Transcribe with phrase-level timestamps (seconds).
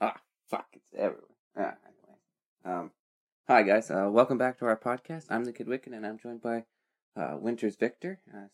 [0.00, 0.16] Ah,
[0.48, 1.22] fuck, it's everywhere.
[1.56, 2.18] Ah, anyway.
[2.64, 2.90] Um,
[3.48, 5.26] hi guys, uh, welcome back to our podcast.
[5.30, 6.64] I'm the Kid Wicken, and I'm joined by
[7.16, 8.20] uh, Winters Victor.
[8.32, 8.48] Uh,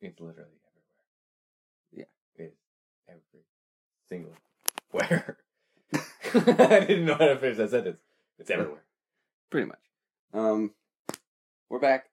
[0.00, 0.58] It's literally
[1.92, 2.06] everywhere.
[2.36, 2.44] Yeah.
[2.44, 2.56] It's
[3.08, 3.44] every
[4.08, 4.34] single
[4.90, 5.36] where.
[6.72, 8.00] I didn't know how to finish that sentence.
[8.38, 8.82] It's everywhere.
[9.50, 9.78] pretty much.
[10.32, 10.72] Um,
[11.68, 12.06] we're back.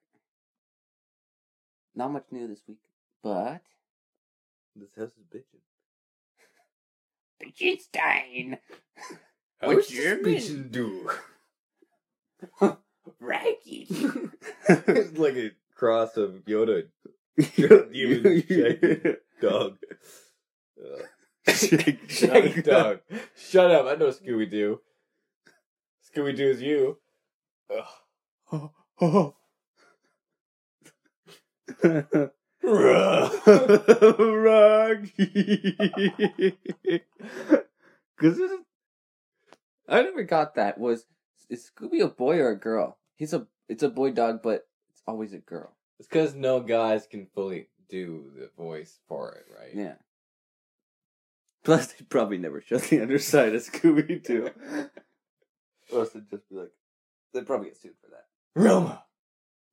[1.94, 2.78] Not much new this week,
[3.22, 3.62] but
[4.76, 5.60] This house is bitching.
[7.42, 8.58] Bitchenstein,
[9.60, 11.10] What's What's your your bitching do?
[13.20, 13.86] Raggy.
[14.68, 16.84] it's like a cross of Yoda
[17.36, 19.78] and demon shaggy dog.
[20.80, 23.00] Uh, shaggy dog.
[23.36, 23.86] Shut up!
[23.86, 24.80] I know Scooby Doo.
[26.06, 26.98] Scooby Doo is you.
[29.00, 29.32] Ugh.
[34.36, 35.28] Raggy.
[38.20, 38.40] Cause
[39.88, 40.78] I never got that.
[40.78, 41.06] Was
[41.48, 42.98] is Scooby a boy or a girl?
[43.16, 45.76] He's a it's a boy dog, but it's always a girl.
[45.98, 49.74] It's because no guys can fully do the voice for it, right?
[49.74, 49.94] Yeah.
[51.64, 54.50] Plus, they probably never show the underside of Scooby Doo.
[55.92, 56.72] or else they'd just be like,
[57.32, 58.26] they'd probably get sued for that.
[58.54, 59.04] Roma,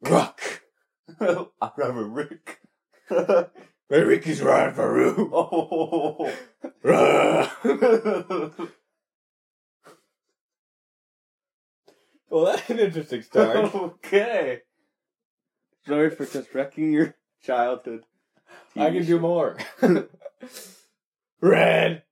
[0.01, 0.41] rock.
[1.19, 2.59] I remember Rick.
[3.09, 5.29] My Ricky's riding for Roo.
[5.33, 6.31] oh.
[12.29, 13.57] well, that's an interesting start.
[13.75, 14.61] okay.
[15.87, 18.05] Sorry for just wrecking your childhood.
[18.75, 19.57] I can do more.
[21.41, 22.03] Red,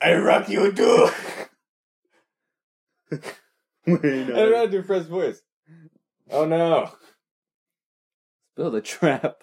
[0.00, 1.08] I rock you too.
[3.10, 3.20] Wait,
[3.86, 5.42] I don't know how to do Fred's voice.
[6.30, 6.90] Oh no.
[8.52, 9.42] Spill a trap.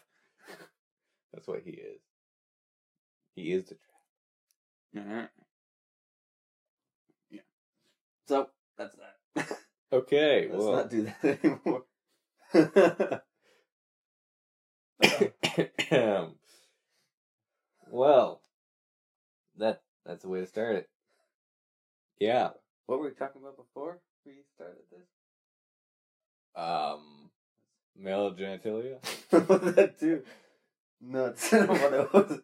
[1.34, 2.02] That's what he is.
[3.36, 3.76] He is the
[4.96, 5.06] trap.
[5.08, 5.30] Alright.
[7.30, 7.42] Yeah.
[8.28, 8.96] So, that's
[9.36, 9.58] that.
[9.94, 10.72] Okay, Let's well.
[10.74, 11.84] not do that anymore.
[17.92, 18.42] well,
[19.58, 20.90] that that's the way to start it.
[22.20, 22.52] Yeah.
[22.86, 25.08] what were we talking about before we started this?
[26.56, 27.30] Um,
[27.98, 29.02] male genitalia.
[29.32, 30.24] that too.
[31.02, 32.40] No, it's not what it was.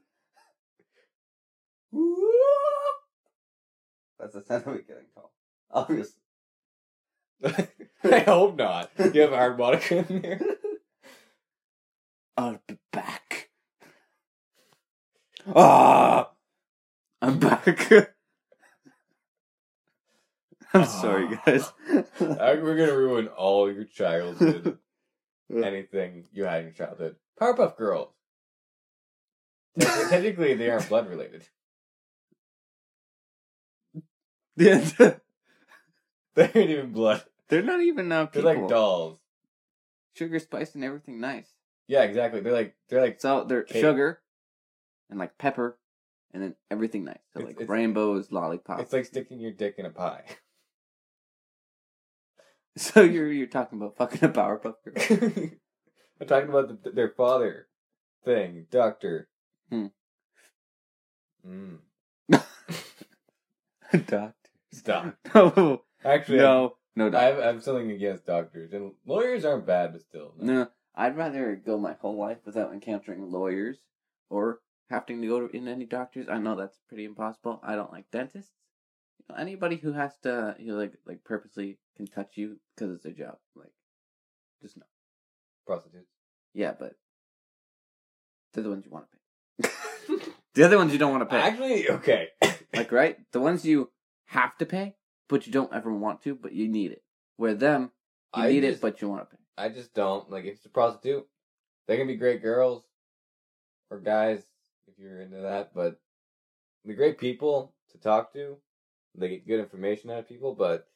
[4.20, 5.32] That's the sound of it getting tall.
[5.72, 6.22] Obviously.
[8.04, 8.90] I hope not.
[8.98, 10.42] You have a harmonica in there.
[12.36, 13.50] I'll be back.
[15.56, 16.32] Ah,
[17.22, 17.92] I'm back.
[20.74, 21.72] I'm sorry, guys.
[22.20, 24.78] I- We're gonna ruin all your childhood.
[25.52, 27.16] Anything you had in your childhood.
[27.40, 28.10] Powerpuff Girls.
[29.80, 31.48] Technically, they aren't blood related.
[34.56, 34.84] Yeah,
[36.36, 37.24] They ain't even blood.
[37.50, 39.20] they're not even uh, They're like dolls.
[40.16, 41.48] Sugar, spice, and everything nice.
[41.88, 42.40] Yeah, exactly.
[42.42, 43.82] They're like they're like So they're Cake.
[43.82, 44.20] sugar
[45.10, 45.78] and like pepper
[46.34, 47.20] and then everything nice.
[47.34, 48.82] So It's- like it's- rainbows, lollipops.
[48.84, 50.24] it's like sticking your dick in a pie.
[52.78, 55.32] so you're you're talking about fucking a Powerpuff Girl.
[56.20, 57.68] I'm talking about the, their father
[58.26, 59.28] thing, Doctor.
[59.70, 59.88] Hmm.
[61.48, 61.80] Mm.
[64.08, 64.34] Doctor.
[64.74, 65.16] Stop.
[65.34, 69.94] No, Actually, no, no, I have, I have something against doctors, and lawyers aren't bad,
[69.94, 70.34] but still.
[70.40, 73.78] No, I'd rather go my whole life without encountering lawyers
[74.30, 76.28] or having to go to in any doctors.
[76.30, 77.60] I know that's pretty impossible.
[77.64, 78.54] I don't like dentists.
[79.20, 82.94] You know, anybody who has to, you know, like, like purposely can touch you because
[82.94, 83.38] it's their job.
[83.56, 83.74] Like,
[84.62, 84.84] just no.
[85.66, 86.12] Prostitutes.
[86.54, 86.94] Yeah, but
[88.54, 89.17] they're the ones you want to pay.
[90.58, 91.40] The other ones you don't want to pay.
[91.42, 92.30] Actually, okay.
[92.74, 93.18] Like, right?
[93.32, 93.90] The ones you
[94.26, 94.96] have to pay,
[95.30, 97.02] but you don't ever want to, but you need it.
[97.38, 97.92] Where them,
[98.36, 99.42] you I need just- it, but you want to pay.
[99.58, 101.26] I just don't like if it's a prostitute.
[101.88, 102.84] They can be great girls
[103.90, 104.44] or guys
[104.88, 106.00] if you're into that, but
[106.86, 108.58] they're great people to talk to.
[109.16, 110.88] They get good information out of people, but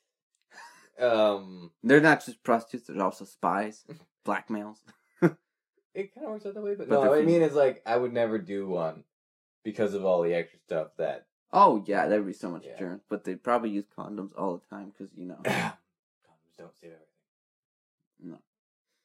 [1.00, 3.85] um, They're not just prostitutes; they're also spies,
[4.27, 4.77] blackmails.
[5.21, 6.75] it kind of works out that way.
[6.75, 9.03] But, But no, I mean it's like I would never do one
[9.63, 12.71] because of all the extra stuff that Oh yeah, there'd be so much Yeah.
[12.73, 15.39] insurance, but they'd probably use condoms all the time because you know.
[15.45, 18.39] condoms don't save everything.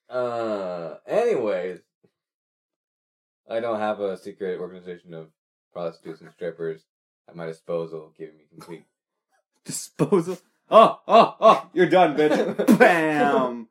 [0.09, 0.15] No.
[0.15, 1.81] Uh, anyways,
[3.51, 5.29] I don't have a secret organization of
[5.73, 6.83] prostitutes and strippers
[7.29, 8.85] at my disposal, giving me complete.
[9.65, 10.39] Disposal.
[10.71, 11.71] Oh, oh, oh!
[11.73, 12.79] You're done, bitch.
[12.79, 13.69] Bam.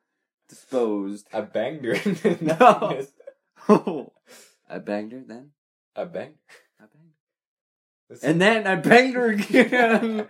[0.50, 1.28] Disposed.
[1.34, 1.96] I banged her.
[2.42, 3.06] No.
[3.68, 4.12] Oh,
[4.70, 5.52] I banged her then.
[5.96, 6.36] I banged.
[8.10, 8.20] I banged.
[8.22, 10.28] This And then I banged her again.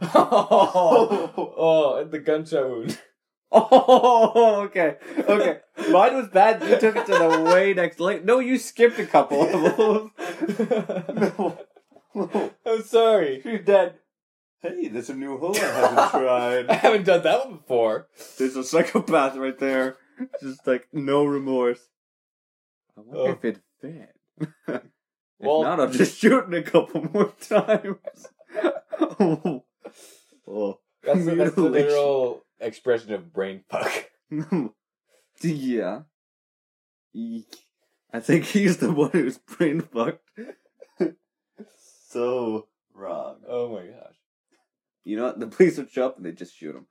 [0.14, 2.98] oh, oh, and the gunshot wound.
[3.52, 4.96] oh, okay.
[5.18, 5.58] Okay.
[5.90, 6.62] Mine was bad.
[6.62, 8.24] You took it to the way next link.
[8.24, 10.10] No, you skipped a couple levels.
[11.14, 11.58] no.
[12.66, 13.40] I'm sorry.
[13.42, 13.94] She's dead.
[14.60, 16.68] Hey, there's a new hole I haven't tried.
[16.68, 18.08] I haven't done that one before.
[18.38, 19.96] There's a psychopath right there.
[20.42, 21.80] Just like no remorse.
[22.96, 23.32] I wonder Oh.
[23.32, 24.14] if it fit.
[25.80, 28.28] I'll just shooting a couple more times.
[29.00, 29.64] oh.
[30.48, 30.78] oh.
[31.02, 34.10] That's, the- that's the literal expression of brain fuck.
[35.42, 36.00] yeah.
[37.14, 37.56] Eek.
[38.12, 40.28] I think he's the one who's brain fucked.
[42.08, 43.36] so wrong.
[43.48, 44.14] Oh my gosh.
[45.04, 45.40] You know what?
[45.40, 46.86] The police would show up and they just shoot him.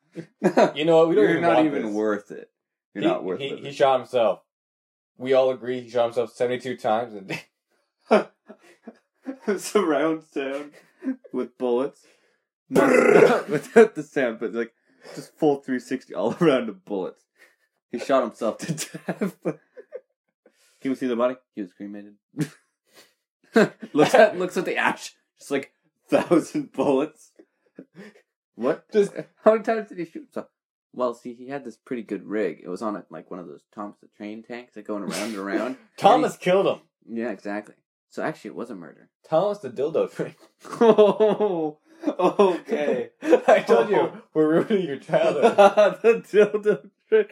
[0.75, 1.09] You know what?
[1.09, 1.93] We don't You're even not even this.
[1.93, 2.49] worth it.
[2.93, 3.59] You're he, not worth he, it.
[3.59, 4.41] he shot himself.
[5.17, 7.13] We all agree he shot himself 72 times.
[7.13, 7.29] And
[9.57, 10.73] surround sound
[11.31, 12.05] with bullets.
[12.69, 12.89] Not,
[13.49, 14.73] without the sound, but like
[15.15, 17.23] just full 360 all around of bullets.
[17.91, 19.37] He shot himself to death.
[20.81, 21.35] Can we see the body?
[21.55, 22.15] He was cremated.
[23.93, 25.71] looks at looks at the ash, just like
[26.09, 27.31] thousand bullets.
[28.55, 28.91] What?
[28.91, 30.47] Just- how many times did he shoot himself?
[30.93, 32.59] Well, see, he had this pretty good rig.
[32.63, 35.29] It was on a, like one of those Thomas the Train tanks that going around
[35.29, 35.77] and around.
[35.95, 36.79] Thomas killed him.
[37.07, 37.75] Yeah, exactly.
[38.09, 39.09] So actually, it was a murder.
[39.27, 40.35] Thomas the dildo train.
[42.19, 43.09] Oh, okay.
[43.47, 45.57] I told you, we're ruining your childhood.
[46.03, 47.31] the dildo trick.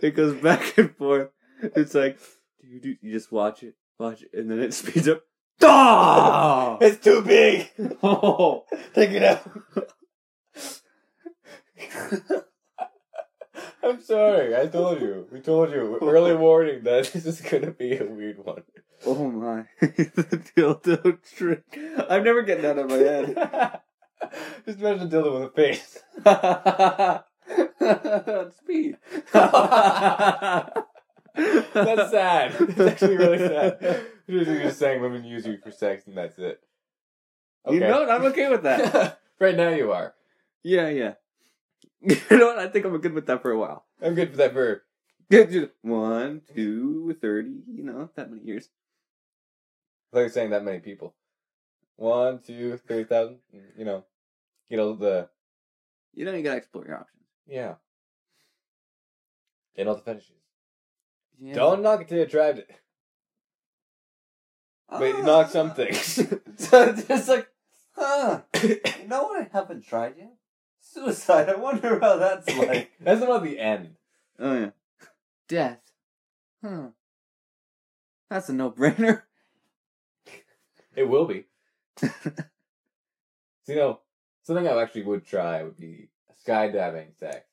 [0.00, 1.30] It goes back and forth.
[1.60, 2.18] It's like
[2.62, 5.22] you, do, you just watch it, watch it, and then it speeds up.
[5.60, 6.78] Ah!
[6.80, 7.68] it's too big.
[8.02, 8.64] Oh.
[8.94, 9.44] Take it out.
[13.82, 14.56] I'm sorry.
[14.56, 15.26] I told you.
[15.30, 15.98] We told you.
[16.00, 18.62] Early warning that this is gonna be a weird one.
[19.06, 19.64] Oh my!
[19.80, 21.64] the dildo trick.
[22.08, 23.80] I'm never getting that out of my head.
[24.66, 25.98] Just imagine a dildo with a face.
[28.58, 28.96] Speed.
[31.74, 32.54] That's sad.
[32.60, 34.06] It's actually really sad.
[34.26, 36.60] You're just saying women use you for sex and that's it.
[37.68, 38.10] You know, what?
[38.10, 39.18] I'm okay with that.
[39.40, 40.14] right now you are.
[40.62, 41.14] Yeah, yeah.
[42.00, 42.58] You know what?
[42.58, 43.84] I think I'm good with that for a while.
[44.00, 44.82] I'm good with that for
[45.82, 47.62] One, two, thirty.
[47.72, 48.68] You know that many years.
[50.12, 51.14] Like saying that many people.
[51.96, 53.38] One, two, thirty thousand.
[53.54, 54.04] Mm, you know,
[54.68, 55.28] you know the
[56.14, 57.22] You know you gotta explore your options.
[57.46, 57.74] yeah.
[59.76, 60.36] And all the fetishes.
[61.40, 61.54] Yeah.
[61.54, 62.70] Don't knock it till you tried it.
[64.88, 65.74] But you knock some ah.
[65.74, 65.98] things.
[66.56, 67.48] so it's just like,
[67.96, 68.42] huh?
[68.62, 69.42] You know what?
[69.42, 70.34] I haven't tried yet.
[70.80, 71.48] Suicide.
[71.48, 72.90] I wonder how that's like.
[73.00, 73.96] That's not the end.
[74.38, 74.70] oh yeah.
[75.48, 75.80] Death.
[76.62, 76.88] Huh.
[78.28, 79.22] That's a no-brainer.
[80.94, 81.46] It will be.
[83.64, 84.00] So, you know,
[84.42, 86.08] something I actually would try would be
[86.46, 87.46] skydiving sex.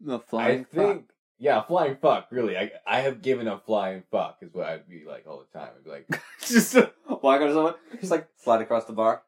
[0.00, 2.28] The flying I think, yeah, flying fuck.
[2.30, 5.58] Really, I I have given up flying fuck is what I'd be like all the
[5.58, 5.70] time.
[5.76, 9.22] I'd be like, just walk on someone, just like slide across the bar.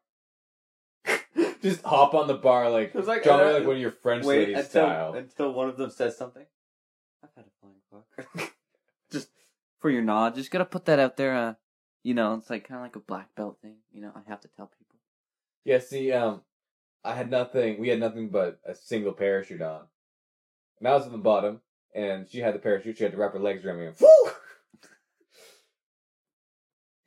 [1.62, 3.90] just hop on the bar like, It was like, drop uh, like one of your
[3.90, 5.14] French Wait ladies until style.
[5.14, 6.44] until one of them says something.
[7.22, 8.52] I've had a flying fuck.
[9.10, 9.28] just
[9.80, 11.34] for your nod, just gotta put that out there.
[11.34, 11.54] Uh,
[12.04, 13.76] you know, it's like kind of like a black belt thing.
[13.90, 15.00] You know, I have to tell people.
[15.64, 16.42] Yeah, see, um,
[17.02, 17.80] I had nothing.
[17.80, 19.86] We had nothing but a single parachute on.
[20.78, 21.62] And I was at the bottom,
[21.94, 22.98] and she had the parachute.
[22.98, 23.86] She had to wrap her legs around me.
[23.86, 24.30] And, Woo!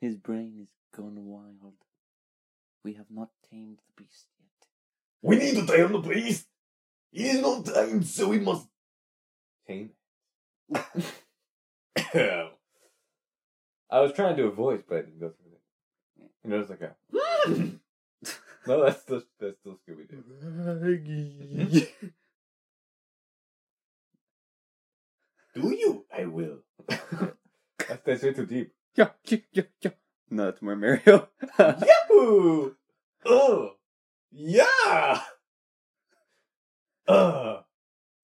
[0.00, 1.74] His brain is gone wild.
[2.84, 4.66] We have not tamed the beast yet.
[5.22, 6.46] We need to tame the beast.
[7.12, 8.66] He is not tamed, so we must
[9.66, 9.90] tame.
[10.70, 12.52] it.
[13.90, 16.30] I was trying to do a voice, but it didn't go through it.
[16.44, 16.94] You know, it's like a.
[18.66, 20.24] no, that's still that's still Scooby Doo.
[25.54, 26.04] Do you?
[26.16, 26.58] I will.
[26.88, 28.72] that's that's way too deep.
[28.94, 29.90] Yeah, yeah, yeah, yeah.
[30.30, 31.28] No, that's more Mario.
[31.58, 32.74] Yahoo!
[33.24, 33.72] Oh,
[34.30, 35.22] yeah.
[37.06, 37.62] Uh,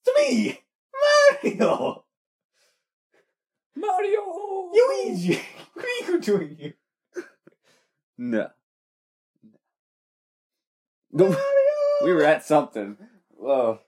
[0.04, 0.60] to me,
[1.42, 2.03] Mario,
[3.86, 4.70] Mario.
[4.72, 5.40] Luigi.
[5.74, 6.74] What are you doing here?
[8.16, 8.48] No.
[11.10, 11.36] No.
[12.02, 12.96] We were at something.
[13.30, 13.80] Whoa.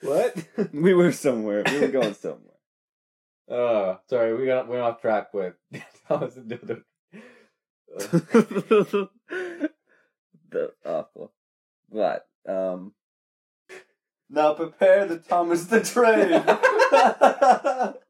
[0.00, 0.34] What?
[0.72, 1.62] We were somewhere.
[1.66, 2.54] We were going somewhere.
[3.50, 5.54] Uh, sorry, we got went off track with
[6.08, 6.82] Thomas and Dildo.
[10.50, 11.32] the awful.
[11.90, 12.92] But um
[14.30, 16.42] Now prepare the Thomas the Train.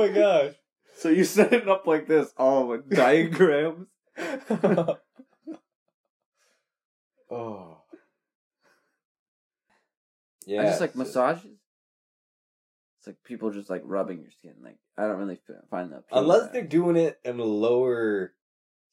[0.00, 0.54] oh my gosh.
[0.96, 3.86] So you set it up like this, all with diagrams.
[7.30, 7.78] oh.
[10.46, 10.62] Yeah.
[10.62, 11.56] I just like so- massages.
[12.98, 14.56] It's like people just like rubbing your skin.
[14.62, 15.38] Like I don't really
[15.70, 16.02] find that.
[16.12, 16.52] Unless that.
[16.52, 18.34] they're doing it in the lower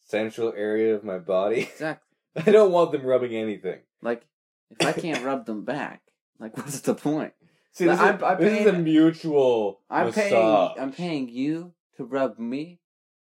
[0.06, 3.80] central area of my body, exactly I don't want them rubbing anything.
[4.02, 4.26] like
[4.70, 6.04] if I can't rub them back,
[6.40, 7.34] like what's the point?
[7.78, 10.30] See, this, I'm- is, I'm this is a mutual I'm massage.
[10.32, 10.72] paying.
[10.80, 12.80] I'm paying you to rub me,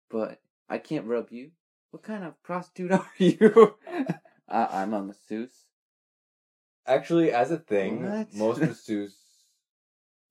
[0.10, 1.51] but I can't rub you.
[1.91, 3.75] What kind of prostitute are you?
[4.48, 5.53] I, I'm a masseuse.
[6.88, 8.34] Actually, as a thing, What?
[8.34, 9.15] most masseuse,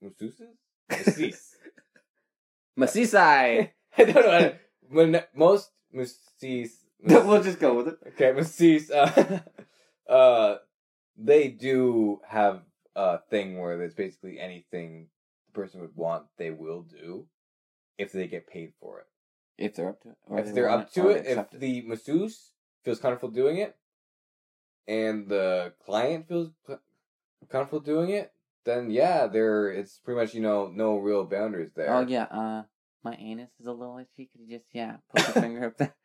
[0.03, 0.57] masseuses,
[0.91, 1.55] masseuse.
[2.79, 3.71] Massisai.
[3.99, 4.31] I don't know.
[4.31, 4.59] I-
[4.91, 7.99] When most masseuse, we'll just go with it.
[8.09, 9.41] okay, masseuse, uh,
[10.09, 10.57] uh,
[11.17, 12.63] they do have
[12.99, 15.07] a thing where there's basically anything
[15.47, 17.27] the person would want, they will do,
[17.97, 19.07] if they get paid for it.
[19.57, 20.17] If they're up to it.
[20.39, 21.61] if they they're up to it, if it.
[21.61, 22.53] the masseuse
[22.85, 23.77] feels comfortable doing it,
[24.89, 26.51] and the client feels
[27.49, 28.33] comfortable doing it,
[28.65, 31.95] then yeah, there it's pretty much you know no real boundaries there.
[31.95, 32.63] Oh yeah, uh,
[33.05, 34.29] my anus is a little itchy.
[34.33, 35.95] Could you just yeah, put your finger up there?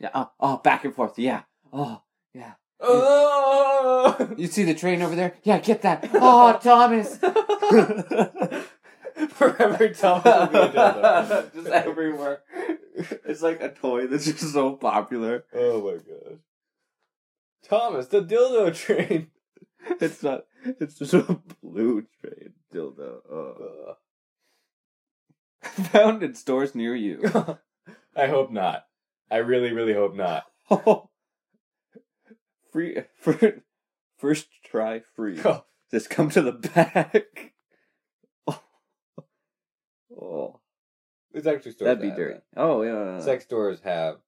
[0.00, 0.08] Yeah.
[0.14, 1.18] Oh, oh, back and forth.
[1.18, 1.42] Yeah.
[1.74, 2.00] Oh,
[2.32, 2.54] yeah.
[2.80, 4.34] Oh!
[4.36, 5.34] You see the train over there?
[5.42, 6.08] Yeah, get that.
[6.14, 7.16] Oh, Thomas.
[9.30, 11.54] Forever Thomas will be a dildo.
[11.54, 12.40] just everywhere.
[12.94, 15.44] It's like a toy that's just so popular.
[15.54, 16.38] Oh my god.
[17.68, 19.28] Thomas, the dildo train.
[19.98, 20.44] It's not.
[20.62, 23.20] It's just a blue train dildo.
[23.30, 23.54] Oh.
[23.88, 23.96] Ugh.
[25.86, 27.22] Found in stores near you.
[28.14, 28.84] I hope not.
[29.30, 30.44] I really, really hope not.
[30.70, 31.08] Oh.
[32.72, 33.62] Free for
[34.18, 35.40] first try free.
[35.44, 35.64] Oh.
[35.90, 37.52] Just come to the back.
[40.20, 40.60] oh,
[41.32, 42.34] There's actually stores that'd be that dirty.
[42.34, 42.44] that.
[42.56, 43.18] Oh yeah.
[43.20, 44.18] Sex stores have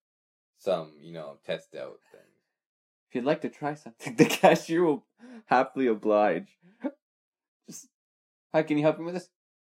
[0.59, 2.25] some, you know, test out things.
[3.09, 5.05] If you'd like to try something, the cashier will
[5.47, 6.49] happily oblige.
[7.69, 7.87] Just,
[8.53, 9.29] hi, can you help me with this?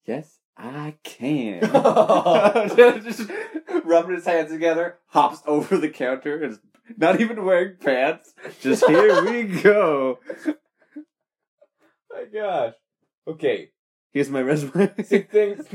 [0.06, 1.60] Yes, I can.
[3.02, 3.28] just
[3.84, 6.58] rubbing his hands together, hops over the counter, and
[6.96, 8.32] not even wearing pants.
[8.60, 10.18] Just here we go.
[12.10, 12.74] My gosh.
[13.26, 13.70] Okay.
[14.12, 14.92] Here's my resume.
[15.04, 15.66] See, things,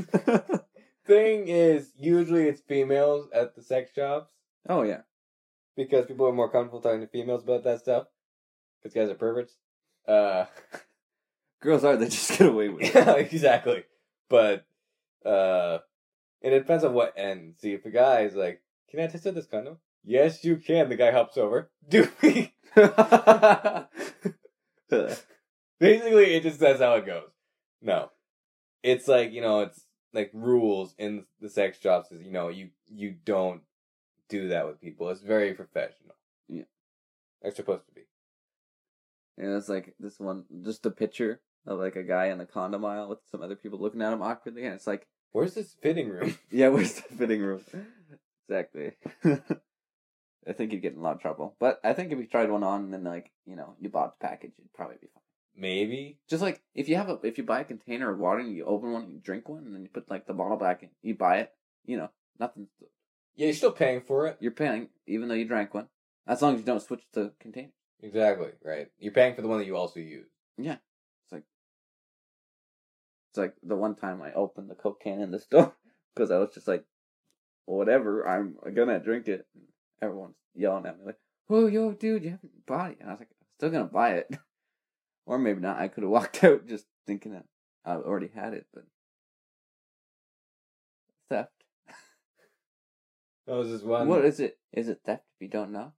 [1.06, 4.32] thing is, usually it's females at the sex shops
[4.68, 5.02] oh yeah.
[5.76, 8.06] because people are more comfortable talking to females about that stuff.
[8.82, 9.54] Because guys are perverts.
[10.06, 10.46] Uh,
[11.62, 12.94] Girls are, they just get away with it.
[12.94, 13.84] yeah, exactly.
[14.28, 14.66] But,
[15.24, 15.78] uh,
[16.42, 17.54] and it depends on what end.
[17.58, 19.78] See, if a guy is like, can I test out this condom?
[20.06, 20.88] Yes, you can.
[20.88, 21.70] The guy hops over.
[21.88, 22.52] Do we?
[25.80, 27.28] Basically, it just that's how it goes.
[27.82, 28.10] No,
[28.82, 29.84] it's like you know, it's
[30.14, 32.12] like rules in the sex shops.
[32.12, 33.62] Is you know, you you don't
[34.28, 35.10] do that with people.
[35.10, 36.14] It's very professional.
[36.48, 36.62] Yeah.
[37.42, 38.02] they're supposed to be.
[39.38, 42.84] and it's like this one, just a picture of like a guy in the condom
[42.84, 46.08] aisle with some other people looking at him awkwardly, and it's like, Where's this fitting
[46.08, 46.38] room?
[46.50, 47.60] yeah, where's the fitting room?
[48.48, 48.92] exactly.
[50.48, 51.56] I think you'd get in a lot of trouble.
[51.58, 54.18] But I think if you tried one on and then like, you know, you bought
[54.18, 55.22] the package, it'd probably be fine.
[55.56, 56.18] Maybe.
[56.28, 58.64] Just like if you have a if you buy a container of water and you
[58.64, 60.90] open one and you drink one and then you put like the bottle back in,
[61.02, 61.52] you buy it,
[61.86, 62.68] you know, nothing
[63.36, 64.36] Yeah, you're still paying for it.
[64.40, 65.88] you're paying even though you drank one.
[66.26, 67.70] As long as you don't switch the container.
[68.02, 68.88] Exactly right.
[68.98, 70.28] You're paying for the one that you also use.
[70.58, 70.76] Yeah.
[71.24, 71.44] It's like
[73.30, 75.74] it's like the one time I opened the Coke can in the store
[76.14, 76.84] because I was just like,
[77.64, 79.46] whatever, I'm gonna drink it.
[80.02, 83.20] Everyone's yelling at me like, "Oh, yo, dude, you haven't bought it." And I was
[83.20, 84.30] like, "I'm still gonna buy it,"
[85.26, 85.78] or maybe not.
[85.78, 87.46] I could have walked out just thinking that
[87.84, 88.84] I already had it, but
[91.28, 91.50] theft.
[93.46, 94.08] That was this one.
[94.08, 94.58] what is it?
[94.72, 95.24] Is it theft?
[95.36, 95.92] If you don't know,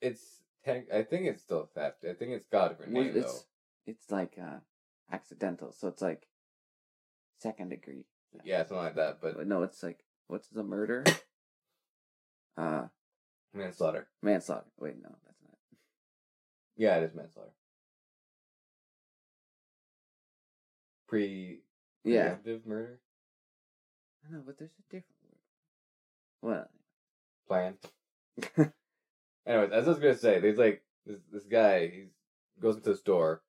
[0.00, 0.38] It's.
[0.64, 2.04] I think it's still theft.
[2.08, 3.38] I think it's got a different name it's though.
[3.84, 4.58] it's like uh
[5.10, 6.28] accidental, so it's like
[7.40, 8.04] second degree.
[8.44, 9.20] Yeah, something like that.
[9.20, 11.04] But But no, it's like what's the murder?
[12.56, 12.84] Uh,
[13.54, 14.08] manslaughter.
[14.22, 14.66] manslaughter.
[14.78, 15.56] Wait, no, that's not.
[16.76, 17.52] Yeah, it is manslaughter.
[21.08, 21.60] Pre.
[22.04, 22.98] Yeah, Preemptive murder.
[24.28, 25.06] I know, but there's a different
[26.42, 26.50] word.
[26.50, 26.68] Well,
[27.46, 27.74] plan.
[29.46, 31.86] Anyways, as I was gonna say, there's like this this guy.
[31.88, 32.04] He
[32.60, 33.42] goes into the store,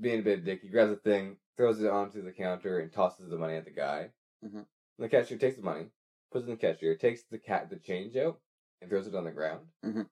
[0.00, 0.60] being a bit of dick.
[0.62, 3.70] He grabs a thing, throws it onto the counter, and tosses the money at the
[3.70, 4.10] guy.
[4.44, 4.64] Mhm.
[4.98, 5.86] The cashier takes the money,
[6.34, 8.40] puts it in the cashier, takes the cat the change out,
[8.80, 9.68] and throws it on the ground.
[9.84, 10.08] Mhm.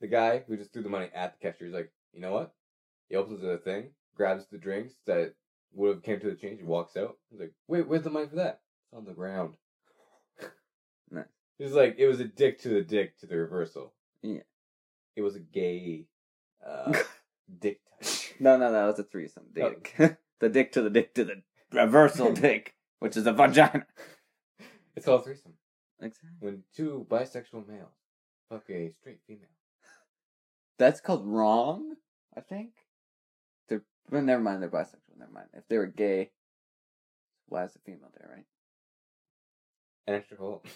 [0.00, 2.54] The guy who just threw the money at the cashier is like, you know what?
[3.08, 5.34] He opens the thing, grabs the drinks that
[5.74, 7.18] would have came to the change, and walks out.
[7.30, 8.62] He's like, wait, where's the money for that?
[8.86, 9.56] It's on the ground.
[11.10, 11.26] Nice.
[11.58, 13.92] It was like it was a dick to the dick to the reversal.
[14.22, 14.42] Yeah.
[15.14, 16.06] It was a gay
[16.66, 16.92] uh,
[17.60, 18.34] dick touch.
[18.40, 19.44] No, no, that was a threesome.
[19.60, 19.70] Oh.
[19.70, 20.16] Dick.
[20.40, 23.86] the dick to the dick to the reversal dick, which is a vagina.
[24.94, 25.54] It's called a threesome.
[26.00, 26.30] Exactly.
[26.40, 27.92] When two bisexual males
[28.48, 29.46] fuck a straight female.
[30.78, 31.94] That's called wrong,
[32.36, 32.70] I think.
[33.68, 34.62] They're well, never mind.
[34.62, 35.18] They're bisexual.
[35.18, 35.48] Never mind.
[35.54, 36.32] If they were gay,
[37.46, 38.44] why is the female there, right?
[40.06, 40.62] An extra hole.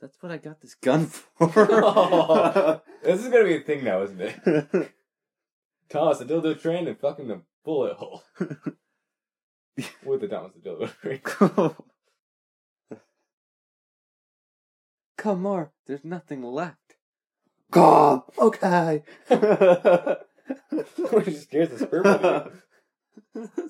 [0.00, 1.48] That's what I got this gun for.
[3.02, 4.92] This is gonna be a thing now, isn't it?
[5.88, 8.22] Thomas, a dildo train and fucking the bullet hole.
[10.04, 11.20] With the Thomas the train.
[15.16, 15.72] Come more.
[15.86, 16.96] There's nothing left.
[17.70, 18.22] Come.
[18.38, 19.02] Okay.
[19.28, 22.52] Which scares the sperm out of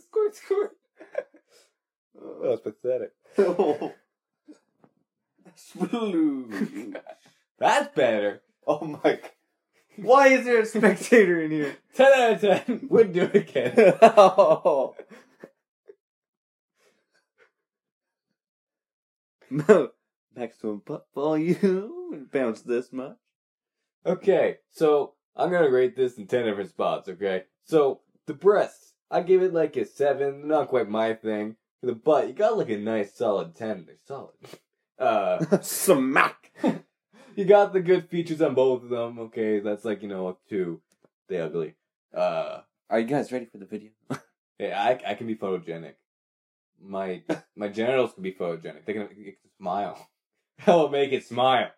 [0.00, 0.72] squirt, squirt.
[2.22, 3.12] Oh, that's pathetic.
[5.56, 6.96] Splooge.
[7.58, 8.42] That's better.
[8.66, 9.14] Oh my.
[9.16, 9.22] g-
[10.02, 11.76] Why is there a spectator in here?
[11.94, 12.86] 10 out of 10.
[12.88, 13.74] Wouldn't do it again.
[14.02, 14.94] oh.
[20.36, 23.16] Maximum butt volume and bounce this much.
[24.06, 27.44] Okay, so I'm gonna rate this in 10 different spots, okay?
[27.64, 31.56] So, the breasts, I give it like a 7, not quite my thing.
[31.80, 33.86] For the butt, you got like a nice solid 10.
[33.86, 34.34] They're solid.
[34.98, 36.52] Uh, Smack.
[37.34, 39.58] you got the good features on both of them, okay?
[39.58, 40.82] That's like, you know, up to
[41.26, 41.74] the ugly.
[42.14, 43.92] Uh, Are you guys ready for the video?
[44.58, 45.94] yeah, I, I can be photogenic.
[46.82, 47.22] My
[47.56, 48.84] my genitals can be photogenic.
[48.84, 50.08] They can, it can smile.
[50.58, 51.70] Hell, make it smile.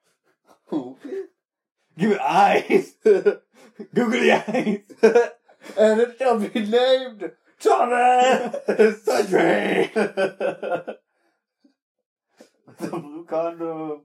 [1.98, 2.94] Give it eyes.
[3.94, 4.80] Googly eyes.
[5.78, 8.56] and it shall be named Thomas
[9.28, 9.90] Train.
[9.94, 10.96] the
[12.78, 14.00] blue condom.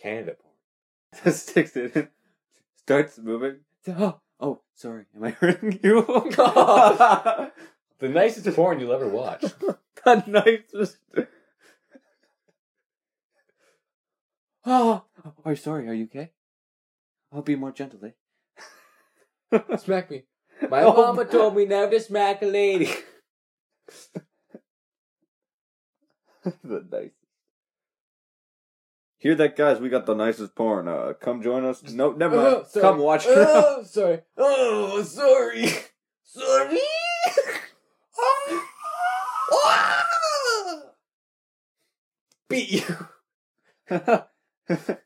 [0.00, 1.34] Canada porn.
[1.34, 2.10] Sticks it.
[2.76, 3.60] Starts moving.
[3.88, 5.06] Oh, oh, sorry.
[5.16, 6.02] Am I hurting you?
[7.98, 9.44] The nicest porn you'll ever watch.
[10.04, 10.98] The nicest.
[14.66, 15.04] Oh,
[15.44, 15.88] oh, sorry.
[15.88, 16.30] Are you okay?
[17.32, 19.58] I'll be more gentle, eh?
[19.76, 20.24] Smack me.
[20.70, 20.92] My Oh.
[20.94, 22.88] mama told me never to smack a lady.
[26.62, 27.14] the nicest.
[29.18, 29.80] Hear that, guys?
[29.80, 30.86] We got the nicest porn.
[30.86, 31.82] Uh, come join us.
[31.82, 32.46] No, never mind.
[32.48, 32.82] Oh, sorry.
[32.82, 33.24] come watch.
[33.26, 34.20] Oh, sorry.
[34.36, 35.68] Oh, sorry.
[36.24, 36.78] Sorry.
[42.54, 43.08] Beat you.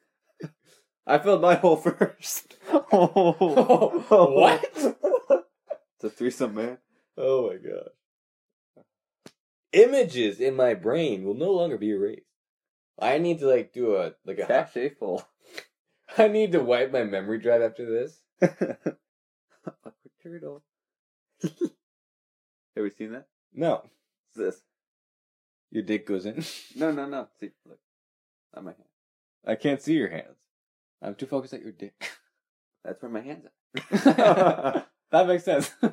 [1.06, 2.58] I filled my hole first.
[2.70, 4.70] oh what?
[4.74, 6.76] It's a threesome, man.
[7.16, 7.88] Oh my god.
[9.72, 12.26] Images in my brain will no longer be erased.
[12.98, 15.26] I need to like do a like a Cache full.
[16.18, 18.20] I need to wipe my memory drive after this.
[20.22, 20.62] Turtle.
[21.42, 21.52] Have
[22.76, 23.28] we seen that?
[23.54, 23.82] No.
[24.34, 24.67] What's this?
[25.70, 26.44] Your dick goes in.
[26.76, 27.28] No, no, no.
[27.40, 27.78] See, look.
[28.54, 28.84] On my hand.
[29.46, 30.36] I can't see your hands.
[31.02, 32.10] I'm too focused at your dick.
[32.84, 33.52] That's where my hands are.
[35.10, 35.70] that makes sense.
[35.82, 35.88] I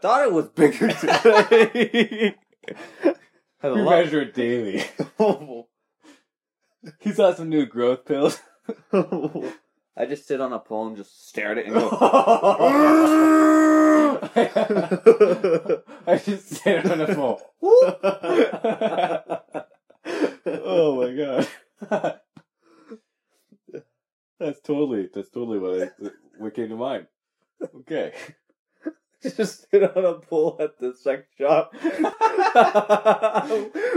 [0.00, 2.34] thought it was bigger today.
[3.60, 4.84] Had you measure it daily.
[7.00, 8.40] He saw some new growth pills.
[9.98, 11.88] I just sit on a pole and just stare at it and go.
[16.06, 17.40] I just stand on a pole.
[20.46, 21.48] oh my god.
[24.38, 25.90] that's totally that's totally what I,
[26.38, 27.08] what came to mind.
[27.80, 28.12] Okay.
[29.36, 31.72] just sit on a pole at the sex shop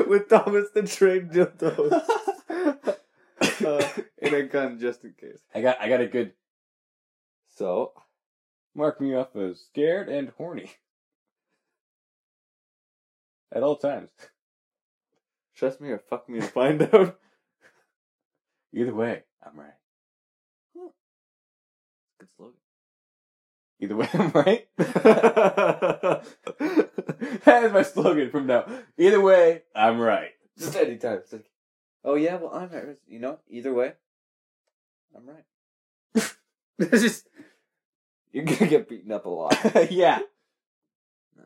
[0.07, 2.01] with Thomas the Train dildos
[3.65, 5.39] uh, in a gun just in case.
[5.53, 6.33] I got I got a good
[7.55, 7.93] so
[8.75, 10.71] mark me off as scared and horny.
[13.53, 14.11] At all times.
[15.55, 17.19] Trust me or fuck me and find out.
[18.73, 19.73] Either way, I'm right.
[22.19, 22.55] Good slogan.
[23.81, 24.67] Either way, I'm right.
[27.45, 28.65] that is my slogan from now.
[28.97, 30.31] Either way, I'm right.
[30.57, 31.21] Just anytime.
[31.31, 31.50] Like,
[32.03, 32.97] oh yeah, well I'm right.
[33.07, 33.93] You know, either way,
[35.15, 35.45] I'm right.
[36.79, 37.27] it's just
[38.31, 39.57] you're gonna get beaten up a lot.
[39.91, 40.19] yeah.
[41.37, 41.43] No.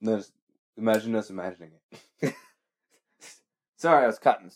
[0.00, 0.32] No, just
[0.76, 1.72] imagine us imagining
[2.22, 2.34] it.
[3.76, 4.50] Sorry, I was cutting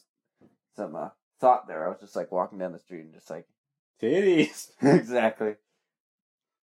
[0.77, 1.09] some uh,
[1.41, 1.87] thought there.
[1.87, 3.47] I was just like walking down the street and just like
[4.03, 4.71] Titties.
[4.83, 5.55] exactly.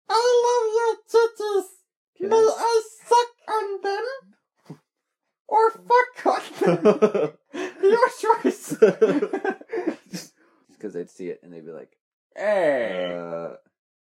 [0.08, 1.68] I love your titties.
[2.20, 4.78] Will I- I suck on them?
[5.48, 6.42] Or fuck on
[7.52, 7.69] them?
[8.22, 8.68] Your choice.
[10.10, 10.32] Just
[10.70, 11.96] because they'd see it and they'd be like,
[12.36, 13.56] "Hey, uh,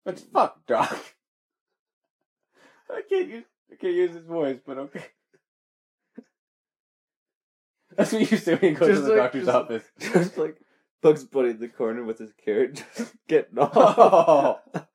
[0.06, 0.98] let's fuck, doc."
[2.90, 5.06] I can't use I can't use his voice, but okay.
[7.96, 9.84] That's what you say when you go to the like- doctor's just- office.
[10.00, 10.58] just like
[11.02, 14.60] Bugs Bunny in the corner with his carrot, just getting Oh.
[14.76, 14.86] off.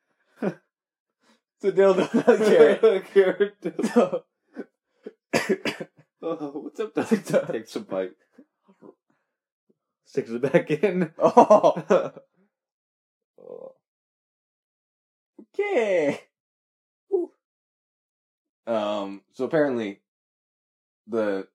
[0.40, 3.04] It's a dildo, not a carrot.
[3.12, 3.60] carrot.
[3.60, 4.22] dildo.
[6.22, 7.46] oh, what's up, doctor?
[7.52, 8.12] Takes a bite.
[10.08, 11.12] Sticks it back in.
[11.18, 11.82] Oh,
[15.60, 16.20] okay.
[18.66, 19.20] Um.
[19.34, 20.00] So apparently,
[21.06, 21.46] the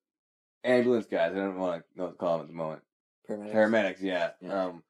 [0.64, 1.32] ambulance guys.
[1.32, 2.84] I don't want to know what to call them at the moment.
[3.28, 3.54] Paramedics.
[3.54, 4.30] Paramedics, yeah.
[4.40, 4.66] Yeah.
[4.66, 4.84] Um,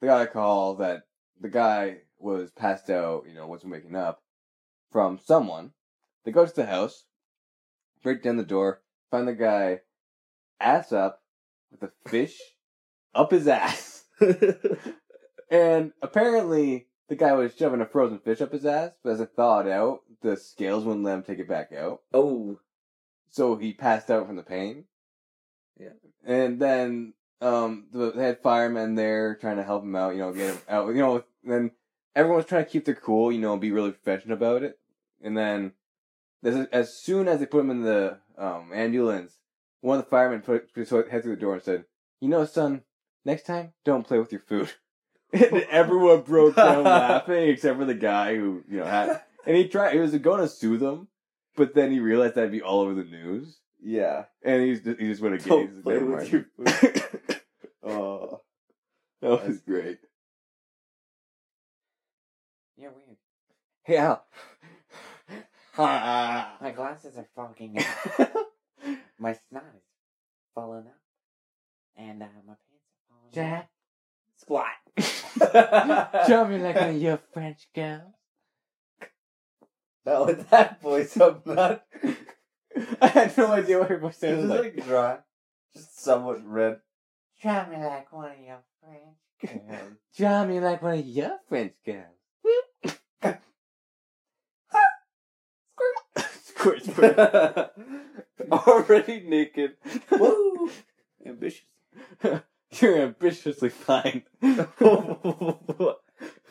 [0.00, 1.02] they got a call that
[1.40, 4.22] the guy was passed out, you know, wasn't waking up
[4.92, 5.72] from someone.
[6.24, 7.04] They go to the house,
[8.04, 9.80] break down the door, find the guy
[10.60, 11.22] ass up
[11.72, 12.38] with a fish
[13.14, 14.04] up his ass.
[15.50, 19.30] and apparently the guy was shoving a frozen fish up his ass, but as it
[19.34, 22.02] thawed out, the scales wouldn't let him take it back out.
[22.12, 22.58] oh.
[23.30, 24.84] So he passed out from the pain.
[25.78, 25.90] Yeah.
[26.24, 30.32] And then um the, they had firemen there trying to help him out, you know,
[30.32, 30.88] get him out.
[30.88, 31.72] You know, then
[32.16, 34.78] everyone was trying to keep their cool, you know, be really professional about it.
[35.22, 35.72] And then
[36.42, 39.38] as, as soon as they put him in the um ambulance,
[39.80, 41.84] one of the firemen put, put his head through the door and said,
[42.20, 42.82] "You know, son,
[43.24, 44.70] next time don't play with your food."
[45.32, 49.68] and everyone broke down laughing except for the guy who you know had and he
[49.68, 51.08] tried he was going to sue them
[51.56, 54.24] but then he realized that'd be all over the news Yeah.
[54.42, 56.32] and he's just, he just went against Don't play with mind.
[56.32, 56.46] your
[57.82, 58.40] Oh.
[59.20, 59.98] that was great
[62.78, 63.16] You're weird.
[63.84, 64.24] hey al
[65.76, 68.30] My glasses are fogging up.
[69.18, 69.82] my snot is
[70.54, 70.94] falling up.
[71.96, 72.67] And uh, my pants are falling
[73.32, 73.70] Jack.
[74.36, 74.66] Squat.
[76.26, 78.12] show me like one of your french girls
[80.04, 81.84] Not with that voice, I'm not.
[83.00, 85.18] i had no idea what her voice sounded is like like dry.
[85.72, 86.78] Just somewhat red.
[87.42, 89.92] Show me like one of your French girls.
[90.12, 92.18] show me like one of your french girls
[96.58, 97.70] squirt squirt
[98.50, 99.76] Already naked.
[100.10, 100.70] Woo!
[101.26, 101.64] ambitious
[102.80, 104.22] you're ambitiously fine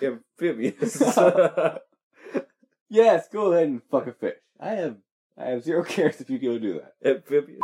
[0.02, 1.02] Amphibious.
[2.90, 4.38] Yes, go ahead and fuck a fish.
[4.60, 4.98] I have
[5.38, 6.94] I have zero cares if you go do that.
[7.04, 7.60] Amphibious.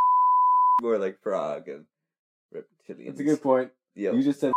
[0.82, 1.86] More like frog and
[2.54, 3.06] reptilians.
[3.08, 3.72] That's a good point.
[3.96, 4.14] Yep.
[4.16, 4.54] You just said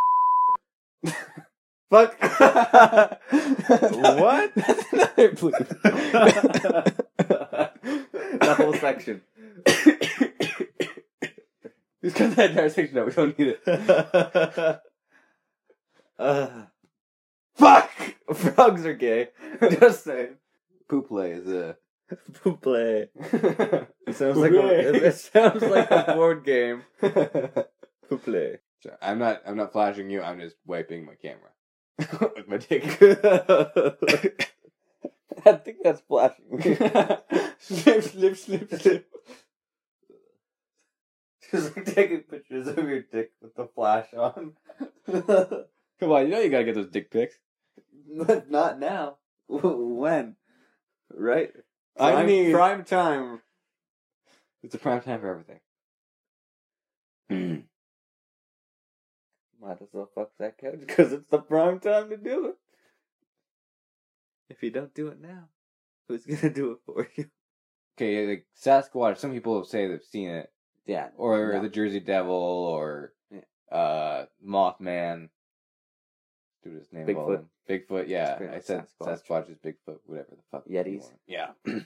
[1.88, 2.16] Fuck.
[2.20, 3.20] what?
[4.56, 5.68] That's another bleep.
[8.40, 9.22] the whole section.
[12.07, 13.07] Just cut that entire section out.
[13.07, 13.66] We don't need it.
[16.21, 16.62] uh,
[17.57, 17.90] fuck!
[18.33, 19.31] Frogs are gay.
[19.81, 20.37] Just saying.
[20.88, 21.77] Pouple is a.
[22.33, 23.09] Pouple.
[24.07, 26.85] It sounds like a, it, sounds like a board game.
[27.03, 28.59] Pouple.
[28.85, 29.42] Sorry, I'm not.
[29.45, 30.23] I'm not flashing you.
[30.23, 31.51] I'm just wiping my camera
[32.37, 32.85] with my dick.
[35.45, 36.77] I think that's flashing me.
[37.59, 39.11] slip, slip, slip, slip.
[41.50, 44.52] Just like taking pictures of your dick with the flash on.
[46.00, 47.37] Come on, you know you gotta get those dick pics.
[48.16, 49.16] But not now.
[49.48, 50.37] when?
[51.12, 51.52] Right?
[51.98, 53.40] I mean, prime time.
[54.62, 55.61] It's a prime time for everything.
[57.30, 57.56] Hmm.
[59.61, 62.56] Might as well fuck that couch because it's the prime time to do it.
[64.48, 65.48] If you don't do it now,
[66.09, 67.26] who's gonna do it for you?
[67.96, 69.18] Okay, like Sasquatch.
[69.18, 70.52] Some people say they've seen it,
[70.87, 71.09] Yeah.
[71.16, 71.62] or No.
[71.62, 73.12] the Jersey Devil, or
[73.70, 75.29] uh, Mothman.
[76.62, 77.07] Dude, his name.
[77.07, 77.44] Bigfoot.
[77.68, 78.09] Bigfoot.
[78.09, 79.22] Yeah, I said Sasquatch.
[79.27, 79.99] Sasquatch is Bigfoot.
[80.07, 80.66] Whatever the fuck.
[80.66, 81.05] Yetis.
[81.27, 81.51] Yeah.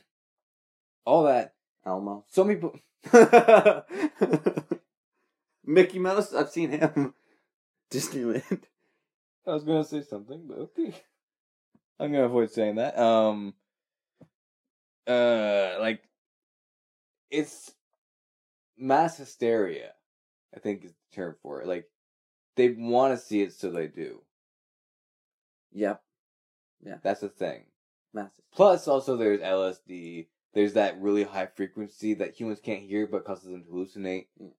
[1.06, 1.54] all that.
[1.84, 2.24] Elmo.
[2.28, 2.78] Some people.
[5.64, 7.14] Mickey Mouse, I've seen him.
[7.90, 8.62] Disneyland.
[9.46, 10.94] I was gonna say something, but okay.
[11.98, 12.98] I'm gonna avoid saying that.
[12.98, 13.54] Um,
[15.06, 16.02] uh, like
[17.30, 17.72] it's
[18.80, 19.92] mass hysteria.
[20.54, 21.68] I think is the term for it.
[21.68, 21.86] Like
[22.56, 24.22] they want to see it, so they do.
[25.72, 26.02] Yep.
[26.84, 26.96] Yeah.
[27.02, 27.64] That's the thing.
[28.12, 28.32] Massive.
[28.52, 30.26] Plus, also there's LSD.
[30.52, 34.26] There's that really high frequency that humans can't hear, but causes them to hallucinate.
[34.42, 34.50] Mm.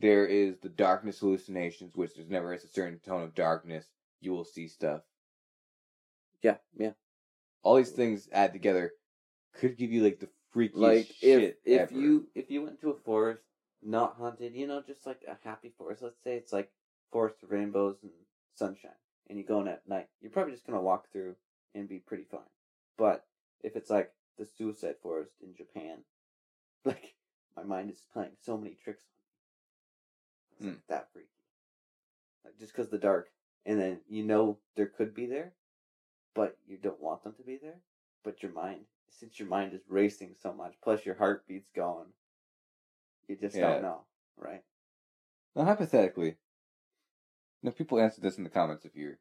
[0.00, 3.86] There is the darkness hallucinations, which there's never a certain tone of darkness.
[4.20, 5.02] You will see stuff.
[6.42, 6.92] Yeah, yeah.
[7.62, 8.90] all these things add together
[9.54, 11.94] could give you like the freakiest like if shit if ever.
[11.94, 13.42] you if you went to a forest
[13.82, 16.02] not haunted, you know, just like a happy forest.
[16.02, 16.70] Let's say it's like
[17.10, 18.12] forest of rainbows and
[18.54, 18.92] sunshine,
[19.28, 20.08] and you go in at night.
[20.20, 21.34] You're probably just gonna walk through
[21.74, 22.40] and be pretty fine.
[22.96, 23.24] But
[23.62, 25.98] if it's like the suicide forest in Japan,
[26.84, 27.14] like
[27.56, 30.52] my mind is playing so many tricks on me.
[30.52, 30.68] It's hmm.
[30.68, 31.28] like that freaky.
[32.44, 33.28] Like just because the dark,
[33.66, 35.52] and then you know there could be there,
[36.34, 37.80] but you don't want them to be there.
[38.24, 42.12] But your mind, since your mind is racing so much, plus your heartbeat's going,
[43.28, 43.70] you just Yeah.
[43.72, 44.62] don't know, right?
[45.54, 46.36] Now, hypothetically,
[47.62, 49.16] now people answer this in the comments if you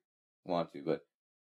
[0.46, 1.06] want to, but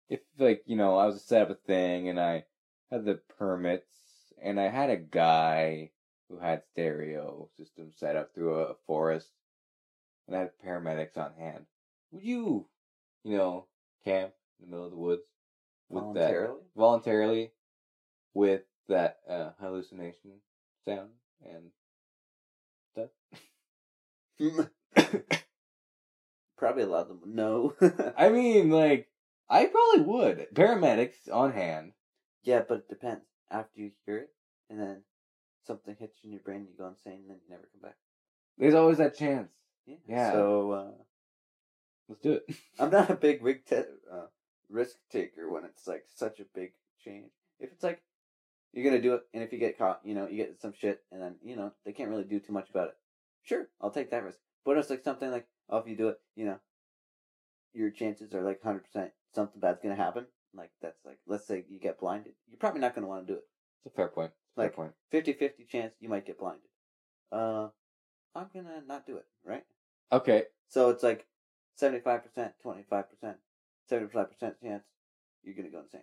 [0.09, 2.45] if like you know I was to set up a thing and I
[2.91, 5.91] had the permits and I had a guy
[6.29, 9.31] who had stereo system set up through a forest
[10.27, 11.67] and I had paramedics on hand,
[12.11, 12.69] would you,
[13.23, 13.67] you know,
[14.05, 15.23] camp in the middle of the woods
[15.89, 16.61] with Voluntarily?
[16.61, 17.54] that voluntarily
[18.35, 20.33] with that uh, hallucination
[20.87, 21.09] sound
[21.43, 21.71] and
[22.91, 23.09] stuff?
[26.57, 27.73] Probably a lot of them would know.
[28.17, 29.09] I mean, like,
[29.49, 30.47] I probably would.
[30.53, 31.93] Paramedics on hand.
[32.43, 33.25] yeah, but it depends.
[33.49, 34.29] After you hear it,
[34.69, 35.01] and then
[35.65, 37.95] something hits you in your brain, you go insane, and then you never come back.
[38.57, 39.51] There's always that chance.
[39.85, 39.95] Yeah.
[40.07, 40.31] Yeah.
[40.31, 40.91] So uh,
[42.07, 42.55] Let's do it.
[42.79, 44.27] I'm not a big rig te- uh,
[44.69, 46.71] risk taker when it's like such a big
[47.03, 47.31] change.
[47.59, 48.01] If it's like
[48.75, 51.01] you're gonna do it, and if you get caught, you know, you get some shit,
[51.11, 52.95] and then you know they can't really do too much about it.
[53.43, 54.39] Sure, I'll take that risk.
[54.63, 56.59] But it's like something like, oh, if you do it, you know,
[57.73, 60.25] your chances are like hundred percent something bad's gonna happen.
[60.53, 63.37] Like that's like, let's say you get blinded, you're probably not gonna want to do
[63.37, 63.45] it.
[63.85, 64.31] It's a fair point.
[64.31, 64.93] It's Like- fair point.
[65.11, 66.69] 50-50 chance you might get blinded.
[67.31, 67.69] Uh,
[68.33, 69.65] I'm gonna not do it, right?
[70.11, 70.45] Okay.
[70.67, 71.27] So it's like
[71.79, 73.37] 75%, 25%,
[73.89, 74.83] 75% chance
[75.43, 76.01] you're going to go insane.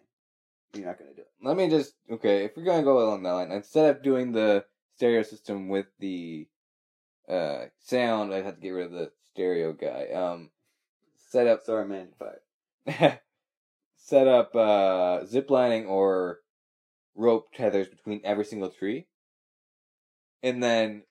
[0.74, 1.30] You're not going to do it.
[1.42, 2.44] Let me just okay.
[2.44, 4.64] If we're gonna go along that line, instead of doing the
[4.96, 6.48] stereo system with the
[7.28, 10.08] uh sound, I had to get rid of the stereo guy.
[10.14, 10.50] Um,
[11.16, 12.08] set up Sorry, man,
[12.86, 13.20] you're
[13.96, 16.38] set up uh zip lining or
[17.14, 19.06] rope tethers between every single tree
[20.42, 21.02] and then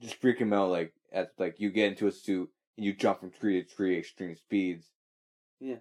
[0.00, 3.20] just freak them out like as like you get into a suit and you jump
[3.20, 4.86] from tree to tree extreme speeds
[5.60, 5.76] Yeah.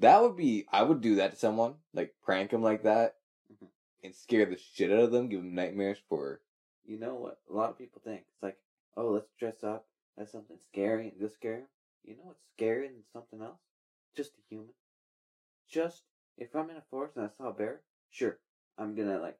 [0.00, 3.16] That would be i would do that to someone like prank them like that
[3.52, 3.68] Mhm.
[4.04, 6.42] and scare the shit out of them give them nightmares for
[6.84, 7.40] You know what?
[7.48, 8.58] A lot of people think it's like,
[8.96, 9.86] oh, let's dress up
[10.16, 11.68] as something scary and go scare 'em.
[12.02, 13.60] You know what's scarier than something else?
[14.14, 14.74] Just a human.
[15.68, 16.04] Just
[16.36, 18.40] if I'm in a forest and I saw a bear, sure,
[18.76, 19.38] I'm gonna like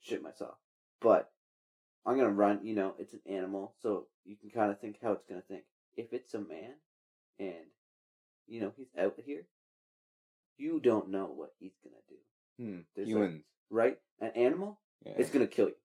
[0.00, 0.58] shit myself.
[1.00, 1.34] But
[2.06, 2.64] I'm gonna run.
[2.64, 5.66] You know, it's an animal, so you can kind of think how it's gonna think.
[5.96, 6.80] If it's a man,
[7.38, 7.70] and
[8.46, 9.46] you know he's out here,
[10.58, 12.64] you don't know what he's gonna do.
[12.64, 13.98] hmm, There's like- humans Right?
[14.20, 15.12] An animal, yeah.
[15.16, 15.76] it's gonna kill you.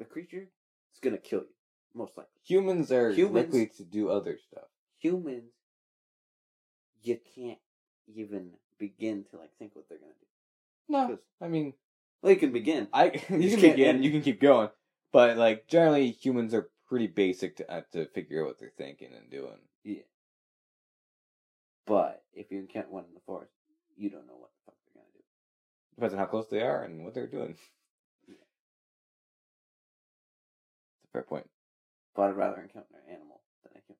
[0.00, 0.48] A creature,
[0.90, 1.48] it's gonna kill you.
[1.94, 2.32] Most likely.
[2.42, 5.52] humans are Humans- likely to do other stuff Humans,
[7.02, 7.58] you can't
[8.06, 10.26] even begin to like think what they're gonna do.
[10.88, 11.74] No, i mean
[12.22, 12.88] Well, you can begin.
[12.92, 14.04] I you just can begin, end.
[14.04, 14.70] you can keep going,
[15.12, 19.12] but like generally humans are pretty basic to uh, to figure out what they're thinking
[19.14, 19.58] and doing.
[19.84, 20.02] Yeah.
[21.86, 23.52] But if you encounter one in the forest,
[23.96, 25.22] you don't know what the fuck they're gonna do.
[25.96, 27.56] Depends on how close they are and what they're doing.
[28.26, 28.34] Yeah.
[30.98, 31.48] It's a fair point.
[32.14, 33.96] But I'd rather encounter an animal than I can.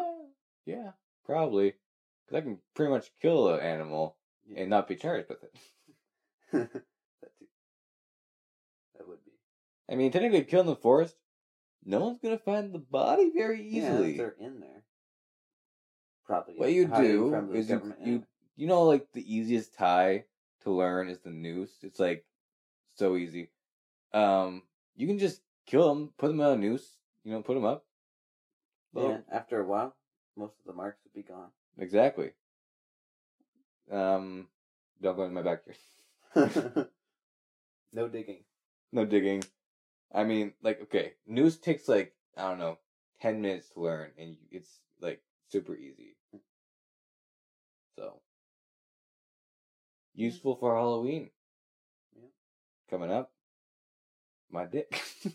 [0.00, 0.28] Uh,
[0.64, 0.92] yeah,
[1.26, 1.74] probably,
[2.24, 4.60] because I can pretty much kill an animal Yeah.
[4.60, 5.54] and not be charged with it.
[6.52, 6.72] that
[7.38, 7.46] too.
[8.96, 9.32] That would be.
[9.90, 11.16] I mean, technically, killing the forest,
[11.84, 14.12] no one's gonna find the body very easily.
[14.12, 14.84] if they're in there.
[16.26, 16.54] Probably.
[16.56, 18.22] what you do is you, you
[18.56, 20.24] you know like the easiest tie
[20.62, 21.72] to learn is the noose.
[21.82, 22.24] It's like
[22.94, 23.50] so easy.
[24.12, 24.62] Um,
[24.94, 26.96] you can just kill them, put them on a noose.
[27.24, 27.84] You know, put them up.
[28.94, 29.96] Yeah, after a while,
[30.36, 31.48] most of the marks would be gone.
[31.78, 32.32] exactly.
[33.90, 34.48] Um,
[35.00, 35.76] don't go in my backyard.
[37.92, 38.44] no digging.
[38.92, 39.44] No digging.
[40.14, 42.78] I mean, like, okay, noose takes like I don't know,
[43.20, 46.16] ten minutes to learn, and it's like super easy.
[47.96, 48.20] So
[50.14, 51.30] useful for Halloween.
[52.16, 52.28] Yeah.
[52.90, 53.30] Coming up,
[54.50, 55.00] my dick.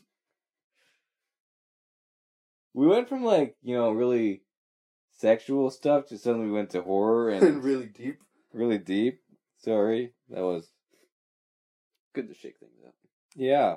[2.73, 4.41] we went from like you know really
[5.13, 8.19] sexual stuff to suddenly we went to horror and really deep.
[8.53, 9.21] really deep.
[9.60, 10.67] Sorry, that was
[12.13, 12.93] Good to shake things up.
[13.36, 13.75] yeah.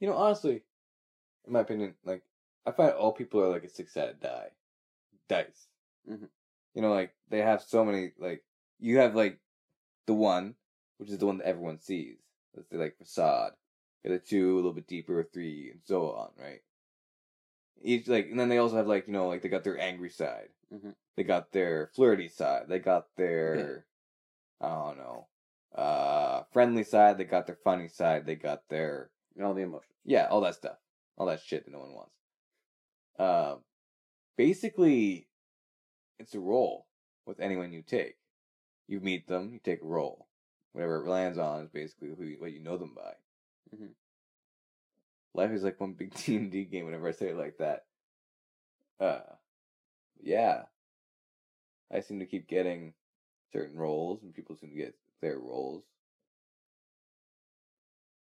[0.00, 0.62] You know, honestly,
[1.46, 2.22] in my opinion, like
[2.66, 4.48] I find all people are like a six-sided die,
[5.32, 5.66] dice.
[6.08, 6.28] Mhm.
[6.74, 8.12] You know, like they have so many.
[8.18, 8.44] Like
[8.78, 9.38] you have like
[10.06, 10.54] the one,
[10.98, 12.18] which is the one that everyone sees.
[12.54, 13.52] Let's say like facade.
[14.04, 16.60] The two a little bit deeper, three, and so on, right?
[17.80, 20.10] Each like, and then they also have like you know like they got their angry
[20.10, 20.94] side, Mhm.
[21.16, 23.86] they got their flirty side, they got their,
[24.60, 25.28] I don't know,
[25.74, 29.96] uh, friendly side, they got their funny side, they got their And all the emotions.
[30.04, 30.78] yeah, all that stuff,
[31.16, 32.14] all that shit that no one wants.
[33.18, 33.56] Uh,
[34.42, 35.28] basically,
[36.18, 36.88] it's a role
[37.26, 38.16] with anyone you take.
[38.88, 40.26] You meet them, you take a role.
[40.72, 43.14] Whatever it lands on is basically who you, what you know them by.
[43.72, 43.94] Mhm.
[45.34, 46.86] Life is like one big D and D game.
[46.86, 47.86] Whenever I say it like that,
[48.98, 49.20] uh,
[50.20, 50.64] yeah,
[51.92, 52.94] I seem to keep getting
[53.52, 55.84] certain roles, and people seem to get their roles.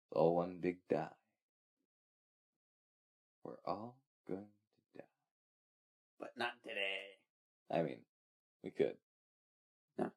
[0.02, 1.10] It's all one big die.
[3.44, 4.57] We're all going.
[6.20, 7.18] But not today.
[7.72, 8.00] I mean,
[8.64, 8.96] we could.
[9.98, 10.12] No.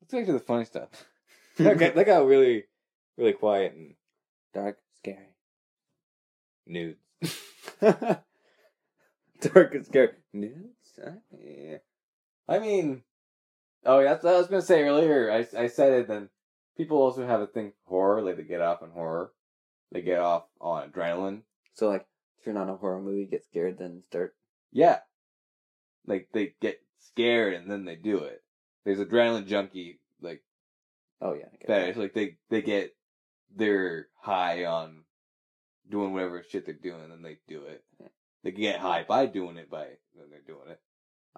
[0.00, 0.88] Let's get to the funny stuff.
[1.58, 2.64] that, got, that got really,
[3.16, 3.94] really quiet and
[4.52, 5.34] Dark, scary.
[6.66, 6.98] nudes.
[7.80, 10.10] Dark and scary.
[10.32, 10.98] Nudes?
[11.02, 11.10] Huh?
[11.38, 11.78] Yeah.
[12.48, 13.02] I mean,
[13.84, 15.30] oh yeah, that's what I was gonna say earlier.
[15.30, 16.08] I, I said it.
[16.08, 16.28] Then
[16.76, 19.32] people also have a thing horror, like they get off on horror,
[19.92, 21.42] they get off on adrenaline.
[21.74, 22.06] So, like,
[22.44, 24.34] turn on a horror movie, get scared, then start.
[24.74, 24.98] Yeah,
[26.06, 28.42] like they get scared and then they do it.
[28.84, 30.42] There's adrenaline junkie like
[31.24, 31.46] Oh, yeah.
[31.46, 31.96] I get that.
[31.96, 32.94] Like they they get
[33.54, 35.04] their high on
[35.90, 37.82] doing whatever shit they're doing, and they do it.
[37.98, 38.08] Yeah.
[38.42, 40.80] They get high by doing it by when they're doing it.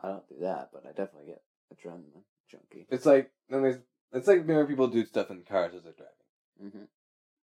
[0.02, 2.86] I don't do that, but I definitely get adrenaline junkie.
[2.90, 3.78] It's like then there's
[4.12, 6.64] it's like whenever people do stuff in cars as they're driving.
[6.64, 6.84] Mm-hmm.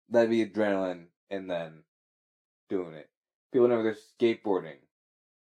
[0.10, 1.84] That'd be adrenaline, and then
[2.70, 3.10] doing it.
[3.54, 4.78] People know they're skateboarding,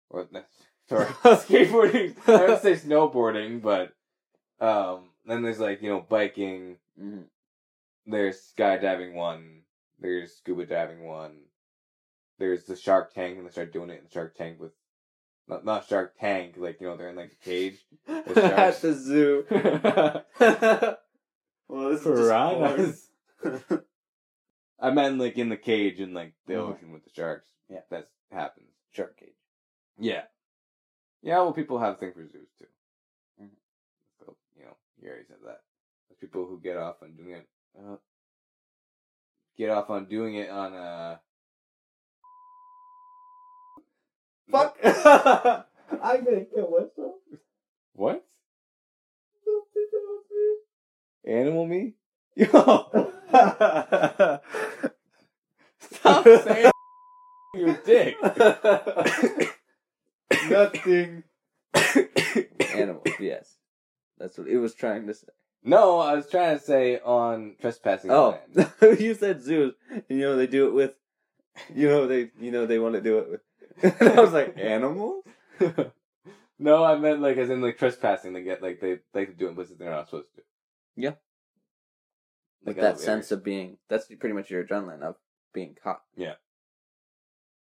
[0.09, 0.27] or
[0.89, 2.15] sorry, skateboarding.
[2.27, 3.93] I would say snowboarding, but
[4.65, 6.77] um, then there's like you know biking.
[7.01, 7.21] Mm-hmm.
[8.07, 9.61] There's skydiving one.
[9.99, 11.41] There's scuba diving one.
[12.39, 14.71] There's the Shark Tank, and they start doing it in the Shark Tank with
[15.47, 17.77] not not Shark Tank, like you know they're in like a cage.
[18.07, 18.79] At sharks.
[18.81, 19.45] the zoo.
[21.67, 23.05] well, this Piranhas.
[24.81, 26.75] I meant like in the cage in like the Mhm.
[26.75, 27.49] ocean with the sharks.
[27.69, 27.81] Yeah.
[27.91, 28.69] that happens.
[28.91, 29.33] Shark cage.
[29.99, 30.23] Yeah.
[31.21, 32.65] Yeah, well, people have a thing for zoos too.
[33.41, 33.49] Mhm.
[34.19, 35.62] So, you know, you already said that.
[36.07, 37.47] There's people who get off on doing it.
[37.77, 37.97] Uh,
[39.57, 41.17] get off on doing it on uh
[44.51, 44.77] Fuck!
[44.83, 47.15] I'm gonna kill myself.
[47.93, 48.25] What?
[51.25, 51.93] Animal me?
[52.35, 52.47] Yo!
[55.91, 56.71] Stop saying
[57.55, 58.15] your dick.
[60.89, 61.23] Nothing.
[62.75, 63.56] Animals, yes.
[64.17, 65.28] That's what it was trying to say.
[65.63, 68.38] no, I was trying to say on trespassing Oh,
[68.82, 69.73] you said zoos.
[70.08, 70.93] You know they do it with.
[71.73, 72.32] You know they.
[72.39, 73.41] You know they want to do it with.
[74.02, 75.23] and I was like animals.
[76.60, 78.34] no, I meant like as in like trespassing.
[78.34, 80.41] They get like they like to do it in places they're not supposed to.
[80.95, 81.13] Yeah.
[82.65, 83.78] Like Like that sense of being.
[83.89, 85.15] That's pretty much your adrenaline of
[85.54, 86.02] being caught.
[86.17, 86.34] Yeah.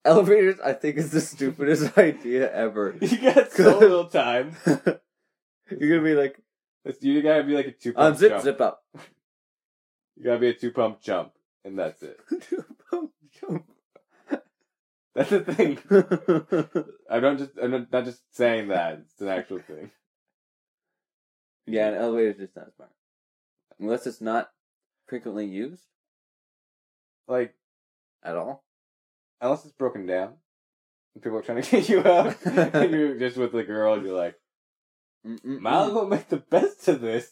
[0.05, 2.95] Elevators, I think, is the stupidest idea ever.
[3.01, 4.55] You got so little time.
[4.65, 6.39] You're gonna be like
[7.01, 8.43] you gotta be like a two pump unzip, um, jump.
[8.43, 8.83] zip zip up.
[10.15, 11.31] You gotta be a two pump jump,
[11.63, 12.19] and that's it.
[12.49, 13.65] two pump jump.
[15.15, 15.79] That's the thing.
[17.09, 18.99] I'm not just I'm not, not just saying that.
[19.05, 19.89] It's an actual thing.
[21.65, 22.91] yeah, an elevator's just not smart
[23.79, 24.49] unless it's not
[25.07, 25.83] frequently used
[27.27, 27.55] Like
[28.23, 28.63] at all.
[29.41, 30.35] Unless it's broken down,
[31.13, 34.17] and people are trying to get you out, and you're just with the girl, you're
[34.17, 34.35] like.
[35.43, 37.31] "Might as well make the best of this."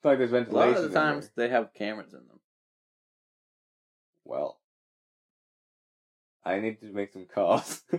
[0.00, 0.70] It's like there's ventilation.
[0.70, 2.40] A lot of the times they have cameras in them.
[4.24, 4.60] well,
[6.44, 7.82] I need to make some calls.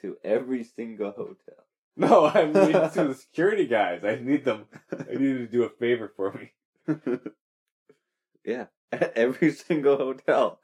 [0.00, 1.64] to every single hotel.
[1.96, 4.02] no, I need to the security guys.
[4.04, 4.66] I need them.
[4.92, 6.52] I need to do a favor for me.
[8.44, 8.66] yeah,
[9.02, 10.60] at every single hotel.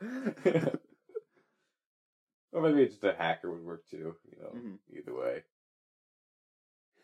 [2.52, 4.16] Or maybe just a hacker would work too.
[4.30, 4.78] You know, Mhm.
[4.96, 5.44] either way.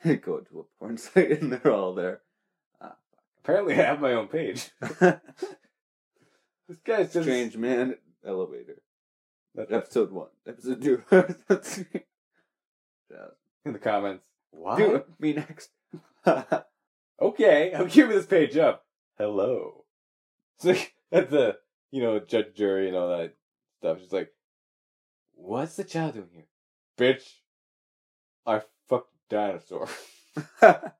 [0.20, 2.22] Go to a porn site and they're all there.
[3.42, 4.70] Apparently, I have my own page.
[6.68, 8.82] This guy's just Strange man elevator.
[9.54, 10.28] That- Episode one.
[10.46, 10.98] Episode two.
[11.62, 12.02] Three.
[13.10, 13.28] Yeah.
[13.64, 14.22] in the comments.
[14.50, 14.76] Why?
[14.76, 15.70] Do me next.
[17.18, 18.84] Okay, I'm keeping this page up.
[19.16, 19.86] Hello.
[20.56, 21.58] It's like at the
[21.90, 23.34] you know judge jury and all that
[23.78, 23.98] stuff.
[24.00, 24.32] She's like,
[25.34, 26.46] "What's the child doing here,
[26.96, 27.24] bitch?
[28.46, 29.88] I fucked a dinosaur."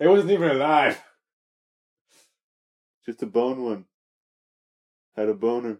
[0.00, 1.00] It wasn't even alive.
[3.06, 3.84] Just a bone one.
[5.14, 5.78] Had a boner.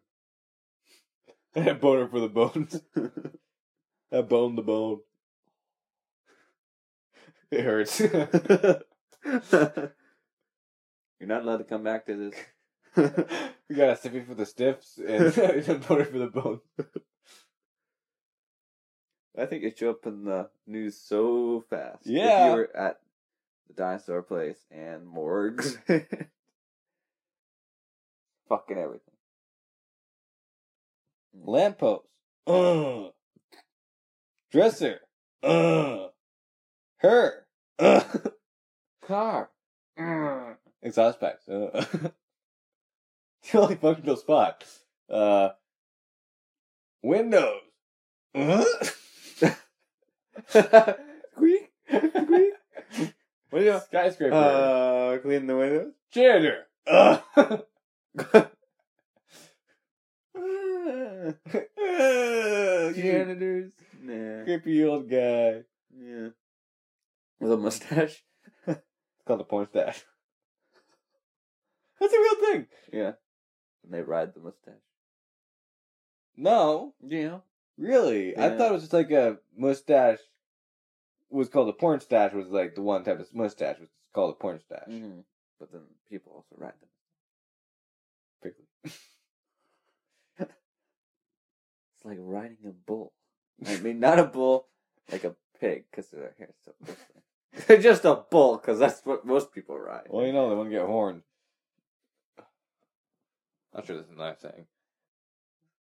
[1.55, 2.81] Had a boner for the bones.
[4.13, 5.01] I boned the bone.
[7.51, 8.01] It hurts.
[11.19, 12.35] You're not allowed to come back to this.
[13.69, 15.27] we got a stiffy for the stiffs and
[15.69, 16.61] a boner for the bone.
[19.37, 22.07] I think it show up in the news so fast.
[22.07, 22.47] Yeah.
[22.47, 23.01] If you were at
[23.69, 25.77] the dinosaur place and morgues.
[28.49, 29.15] Fucking everything.
[31.35, 32.07] Lamppost.
[32.47, 33.09] Uh.
[34.53, 35.01] Dresser.
[35.43, 36.09] Uh.
[36.99, 37.47] Her.
[37.79, 38.03] Uh.
[39.07, 39.51] Car.
[40.85, 41.49] Exhaust pipes.
[43.47, 43.53] Uh.
[43.53, 44.65] the only functional spot.
[45.11, 45.51] Uh.
[47.03, 47.61] Windows.
[48.35, 48.65] Uh.
[50.49, 51.73] Squeak.
[51.91, 52.55] Squeak.
[53.51, 54.35] What do you Skyscraper.
[54.35, 55.93] Uh, clean the windows.
[56.11, 56.67] Janitor.
[56.87, 57.19] Uh.
[62.95, 63.73] Janitors.
[64.03, 64.45] Nah.
[64.45, 65.65] Creepy old guy.
[65.95, 66.29] Yeah.
[67.41, 68.25] With a mustache.
[68.67, 68.81] It's
[69.27, 70.05] called a porn stash.
[72.01, 72.67] That's a real thing.
[72.93, 73.13] Yeah.
[73.83, 74.75] And they ride the mustache.
[76.37, 77.39] No, Yeah.
[77.79, 78.37] really.
[78.37, 80.19] I thought it was just like a mustache.
[81.31, 82.33] Was called a porn stash.
[82.33, 84.87] Was like the one type of mustache was called a porn stash.
[84.87, 85.21] hmm
[85.59, 86.75] But then people also ride
[88.43, 88.53] them.
[91.97, 93.13] It's like riding a bull.
[93.67, 94.67] I mean, not a bull,
[95.11, 96.73] like a pig, because their hair's so.
[97.67, 100.09] They're just a bull, because that's what most people ride.
[100.11, 101.23] Well, you know they want to get horned.
[103.75, 104.67] I'm not sure this is a nice saying.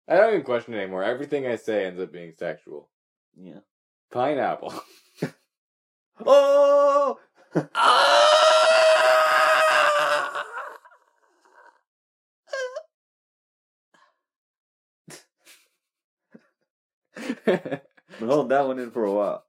[0.08, 1.04] I don't even question it anymore.
[1.04, 2.88] Everything I say ends up being sexual.
[3.36, 3.62] Yeah.
[4.12, 4.74] Pineapple.
[6.26, 7.18] Oh!
[17.46, 19.46] Been holding that one in for a while.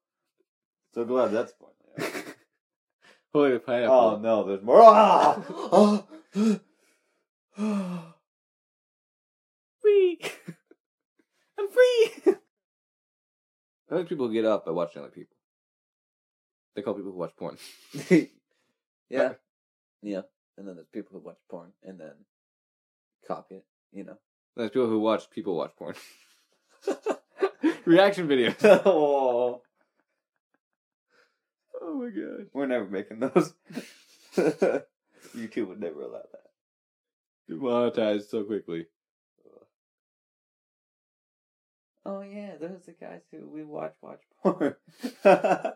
[0.95, 1.75] So glad that's out.
[3.35, 3.97] Holy pineapple.
[3.97, 4.81] Oh no, there's more.
[4.81, 5.43] Ah!
[9.91, 10.19] free.
[11.59, 12.35] I'm free.
[13.91, 15.37] I like people get up by watching other people.
[16.75, 17.57] They call people who watch porn.
[19.11, 19.33] yeah.
[20.03, 20.23] Yeah.
[20.57, 22.13] And then there's people who watch porn and then
[23.27, 24.19] copy it, you know.
[24.57, 25.95] There's people who watch people watch porn.
[27.85, 28.57] Reaction videos.
[28.87, 29.63] oh,
[31.83, 32.47] Oh my god.
[32.53, 33.55] we're never making those.
[34.37, 36.51] YouTube would never allow that.
[37.49, 38.87] Demonetized so quickly.
[42.07, 44.75] Oh yeah, those are the guys who we watch watch porn.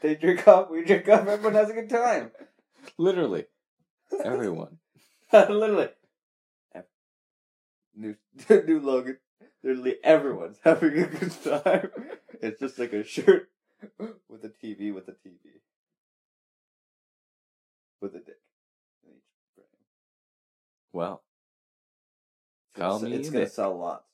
[0.00, 2.30] they drink up, we drink up, everyone has a good time.
[2.98, 3.46] Literally.
[4.24, 4.78] Everyone.
[5.32, 5.88] Literally.
[6.74, 6.84] Ev-
[7.94, 8.16] New
[8.50, 9.18] new Logan.
[9.62, 11.88] Literally everyone's having a good time.
[12.40, 13.48] It's just like a shirt
[14.28, 15.60] with a TV with a TV.
[18.00, 18.36] With a dick.
[19.06, 19.12] in.
[20.92, 21.22] Well.
[22.70, 23.52] It's gonna Call se- me It's gonna Dick.
[23.54, 24.04] sell lots.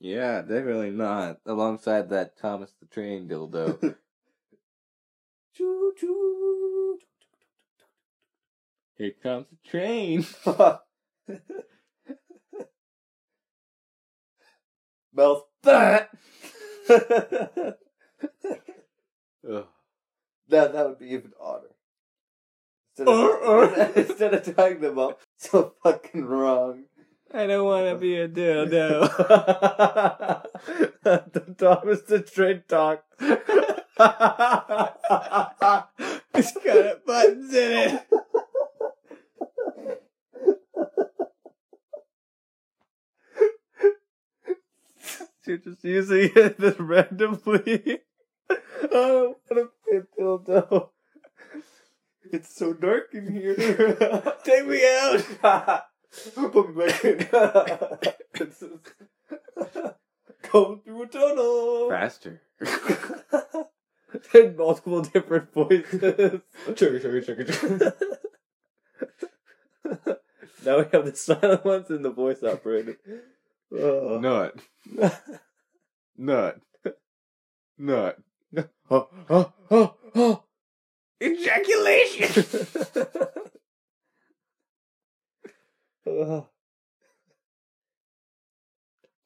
[0.00, 1.40] Yeah, definitely not.
[1.44, 3.78] Alongside that Thomas the Train dildo.
[5.54, 6.98] Choo choo.
[8.96, 10.26] Here comes the train.
[15.12, 15.44] Mouth.
[15.64, 16.16] Ugh.
[20.48, 21.74] That that would be even odder.
[22.96, 26.84] Instead of, instead of tying them up so fucking wrong.
[27.32, 29.02] I don't want to be a dildo.
[31.04, 33.04] the Thomas the Train talk.
[36.34, 38.02] it's got buttons in it.
[45.46, 48.00] You're just using it this randomly.
[48.50, 50.88] I don't want to be a dildo.
[52.32, 53.54] It's so dark in here.
[54.44, 55.84] Take me out.
[56.34, 57.28] Put me back in.
[60.50, 61.88] Going through a tunnel.
[61.90, 62.40] Faster.
[64.34, 66.40] in multiple different voices.
[66.70, 67.92] Chugga, chugga, chugga, chugga.
[70.64, 72.96] now we have the silent ones and the voice operated.
[73.72, 74.18] Oh.
[74.18, 74.60] Nut.
[76.16, 76.60] Nut.
[77.78, 78.18] Nut.
[78.90, 80.42] Oh, oh, oh, oh.
[81.20, 82.66] Ejaculation.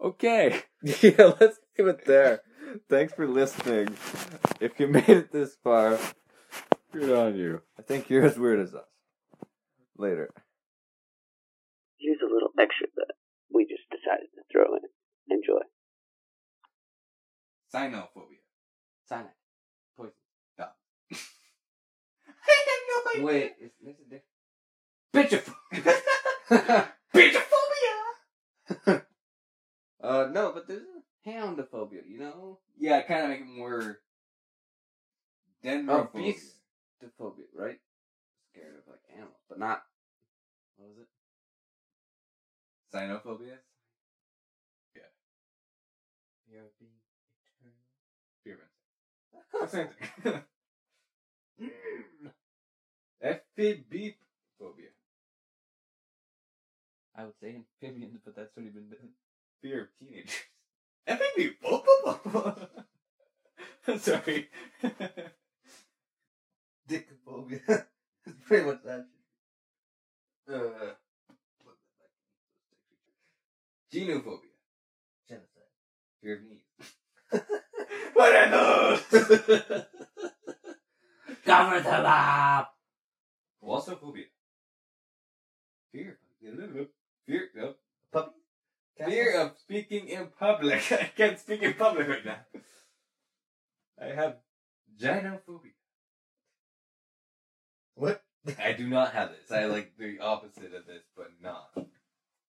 [0.00, 0.62] Okay.
[1.02, 2.42] Yeah, let's leave it there.
[2.90, 3.96] Thanks for listening.
[4.60, 5.98] If you made it this far,
[6.94, 7.60] Good on you.
[7.76, 8.86] I think you're as weird as us.
[9.98, 10.30] Later.
[11.98, 13.14] Here's a little extra that
[13.52, 14.86] we just decided to throw in.
[15.28, 15.66] Enjoy.
[17.74, 18.38] Cynophobia.
[19.08, 19.34] Cyanide.
[19.96, 20.12] Poison.
[20.54, 20.76] Stop.
[21.10, 21.16] I
[22.46, 23.24] have no idea.
[23.24, 24.33] Wait, is, there's a difference.
[25.14, 26.88] Bitchophobia.
[27.14, 29.02] Bitchophobia.
[30.02, 32.58] Uh, no, but there's a houndophobia, you know?
[32.76, 34.00] Yeah, kind of make it more.
[35.62, 36.10] Denver.
[36.14, 36.34] Dendrophobia.
[37.02, 37.78] Beastophobia, right?
[38.50, 39.82] Scared of, like, animals, but not...
[40.76, 41.08] What was it?
[42.92, 43.58] Cynophobia.
[44.94, 45.10] Yeah.
[46.48, 47.00] Fear of being
[47.62, 47.84] eternal.
[48.44, 48.58] Fear
[49.62, 49.70] of.
[49.70, 50.42] Same thing.
[53.24, 54.16] Amphibeep
[54.58, 54.93] phobia.
[57.16, 59.10] I would say amphibians, but that's already been done.
[59.62, 60.34] Fear of teenagers.
[61.08, 61.54] Amphibeep.
[64.00, 64.48] Sorry.
[66.88, 67.86] Dickophobia.
[68.26, 69.06] it's pretty much that.
[70.52, 70.94] uh,
[73.92, 74.54] genophobia.
[75.28, 75.70] Genocide.
[76.22, 76.66] Fear of knees.
[78.14, 79.02] what are those?
[81.44, 82.74] Cover them up!
[83.62, 84.24] Glossophobia.
[85.92, 86.18] Fear.
[87.26, 87.74] Fear of
[88.12, 88.32] Puppy.
[89.06, 90.80] fear of speaking in public.
[90.92, 92.40] I can't speak in public right now.
[94.00, 94.36] I have
[95.00, 95.72] gynophobia.
[97.94, 98.22] What?
[98.62, 99.50] I do not have this.
[99.50, 101.70] I like the opposite of this, but not.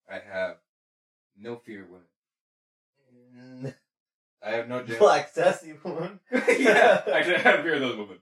[0.10, 0.58] I have
[1.38, 2.08] no fear of women.
[3.38, 3.74] Mm.
[4.46, 5.00] I have no gym.
[5.00, 6.20] Black sassy one.
[6.32, 8.20] yeah, actually, I have fear of those women.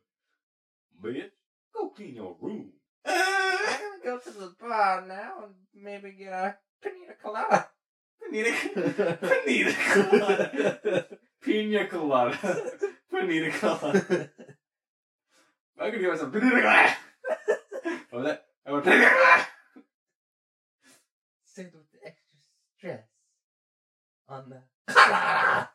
[1.04, 1.32] Bitch,
[1.74, 2.70] go clean your room.
[4.04, 7.70] Go to the bar now and maybe get a pina colada.
[8.22, 8.54] Panita,
[9.22, 11.08] panita colada.
[11.42, 12.72] Pina colada.
[13.12, 14.30] Panita colada.
[15.80, 16.98] I could give myself panita colada.
[18.10, 18.46] What was that?
[18.66, 19.48] I went panita colada.
[21.56, 22.40] With the extra
[22.78, 23.04] stress
[24.28, 24.94] on the.
[24.94, 25.70] colada.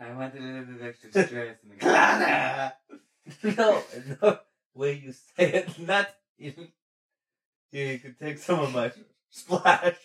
[0.00, 2.72] I wanted a little bit extra stress in the Colada.
[3.42, 3.82] no,
[4.22, 4.38] no
[4.74, 5.78] way you say it.
[5.78, 6.08] Not
[6.38, 6.68] even.
[7.72, 8.92] Here, you can take some of my
[9.30, 9.96] splash.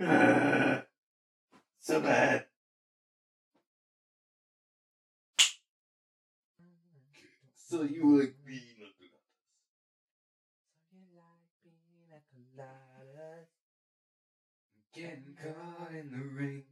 [1.80, 2.46] so bad.
[7.56, 8.62] So you like me,
[14.94, 16.64] Getting caught in the ring.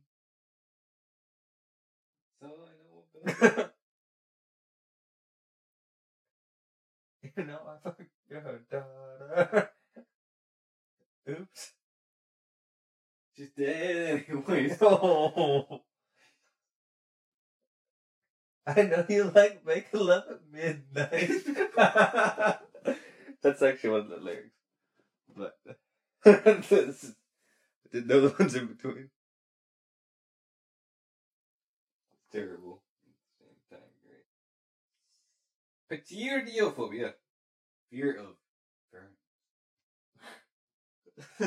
[2.40, 3.70] So I know
[7.36, 8.40] You know, I fucked your
[8.70, 9.05] daughter.
[11.28, 11.72] Oops.
[13.36, 14.78] She's dead anyways.
[14.82, 15.82] Oh.
[18.66, 21.30] I know you like making love at midnight.
[23.42, 24.56] That's actually one of the lyrics.
[25.36, 25.56] But
[26.68, 27.14] this
[27.92, 29.10] didn't know the ones in between.
[32.30, 32.82] Terrible.
[33.40, 34.24] Same time, great.
[37.90, 38.36] Fear of.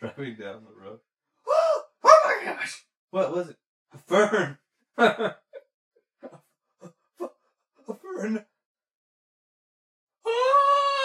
[0.00, 0.98] Driving down the road.
[1.46, 2.84] oh my gosh!
[3.10, 3.56] What was it?
[3.94, 4.58] A fern.
[4.98, 5.34] a
[8.00, 8.44] fern.
[10.26, 11.02] Ah!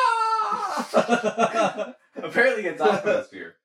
[2.16, 3.56] Apparently it's off fear.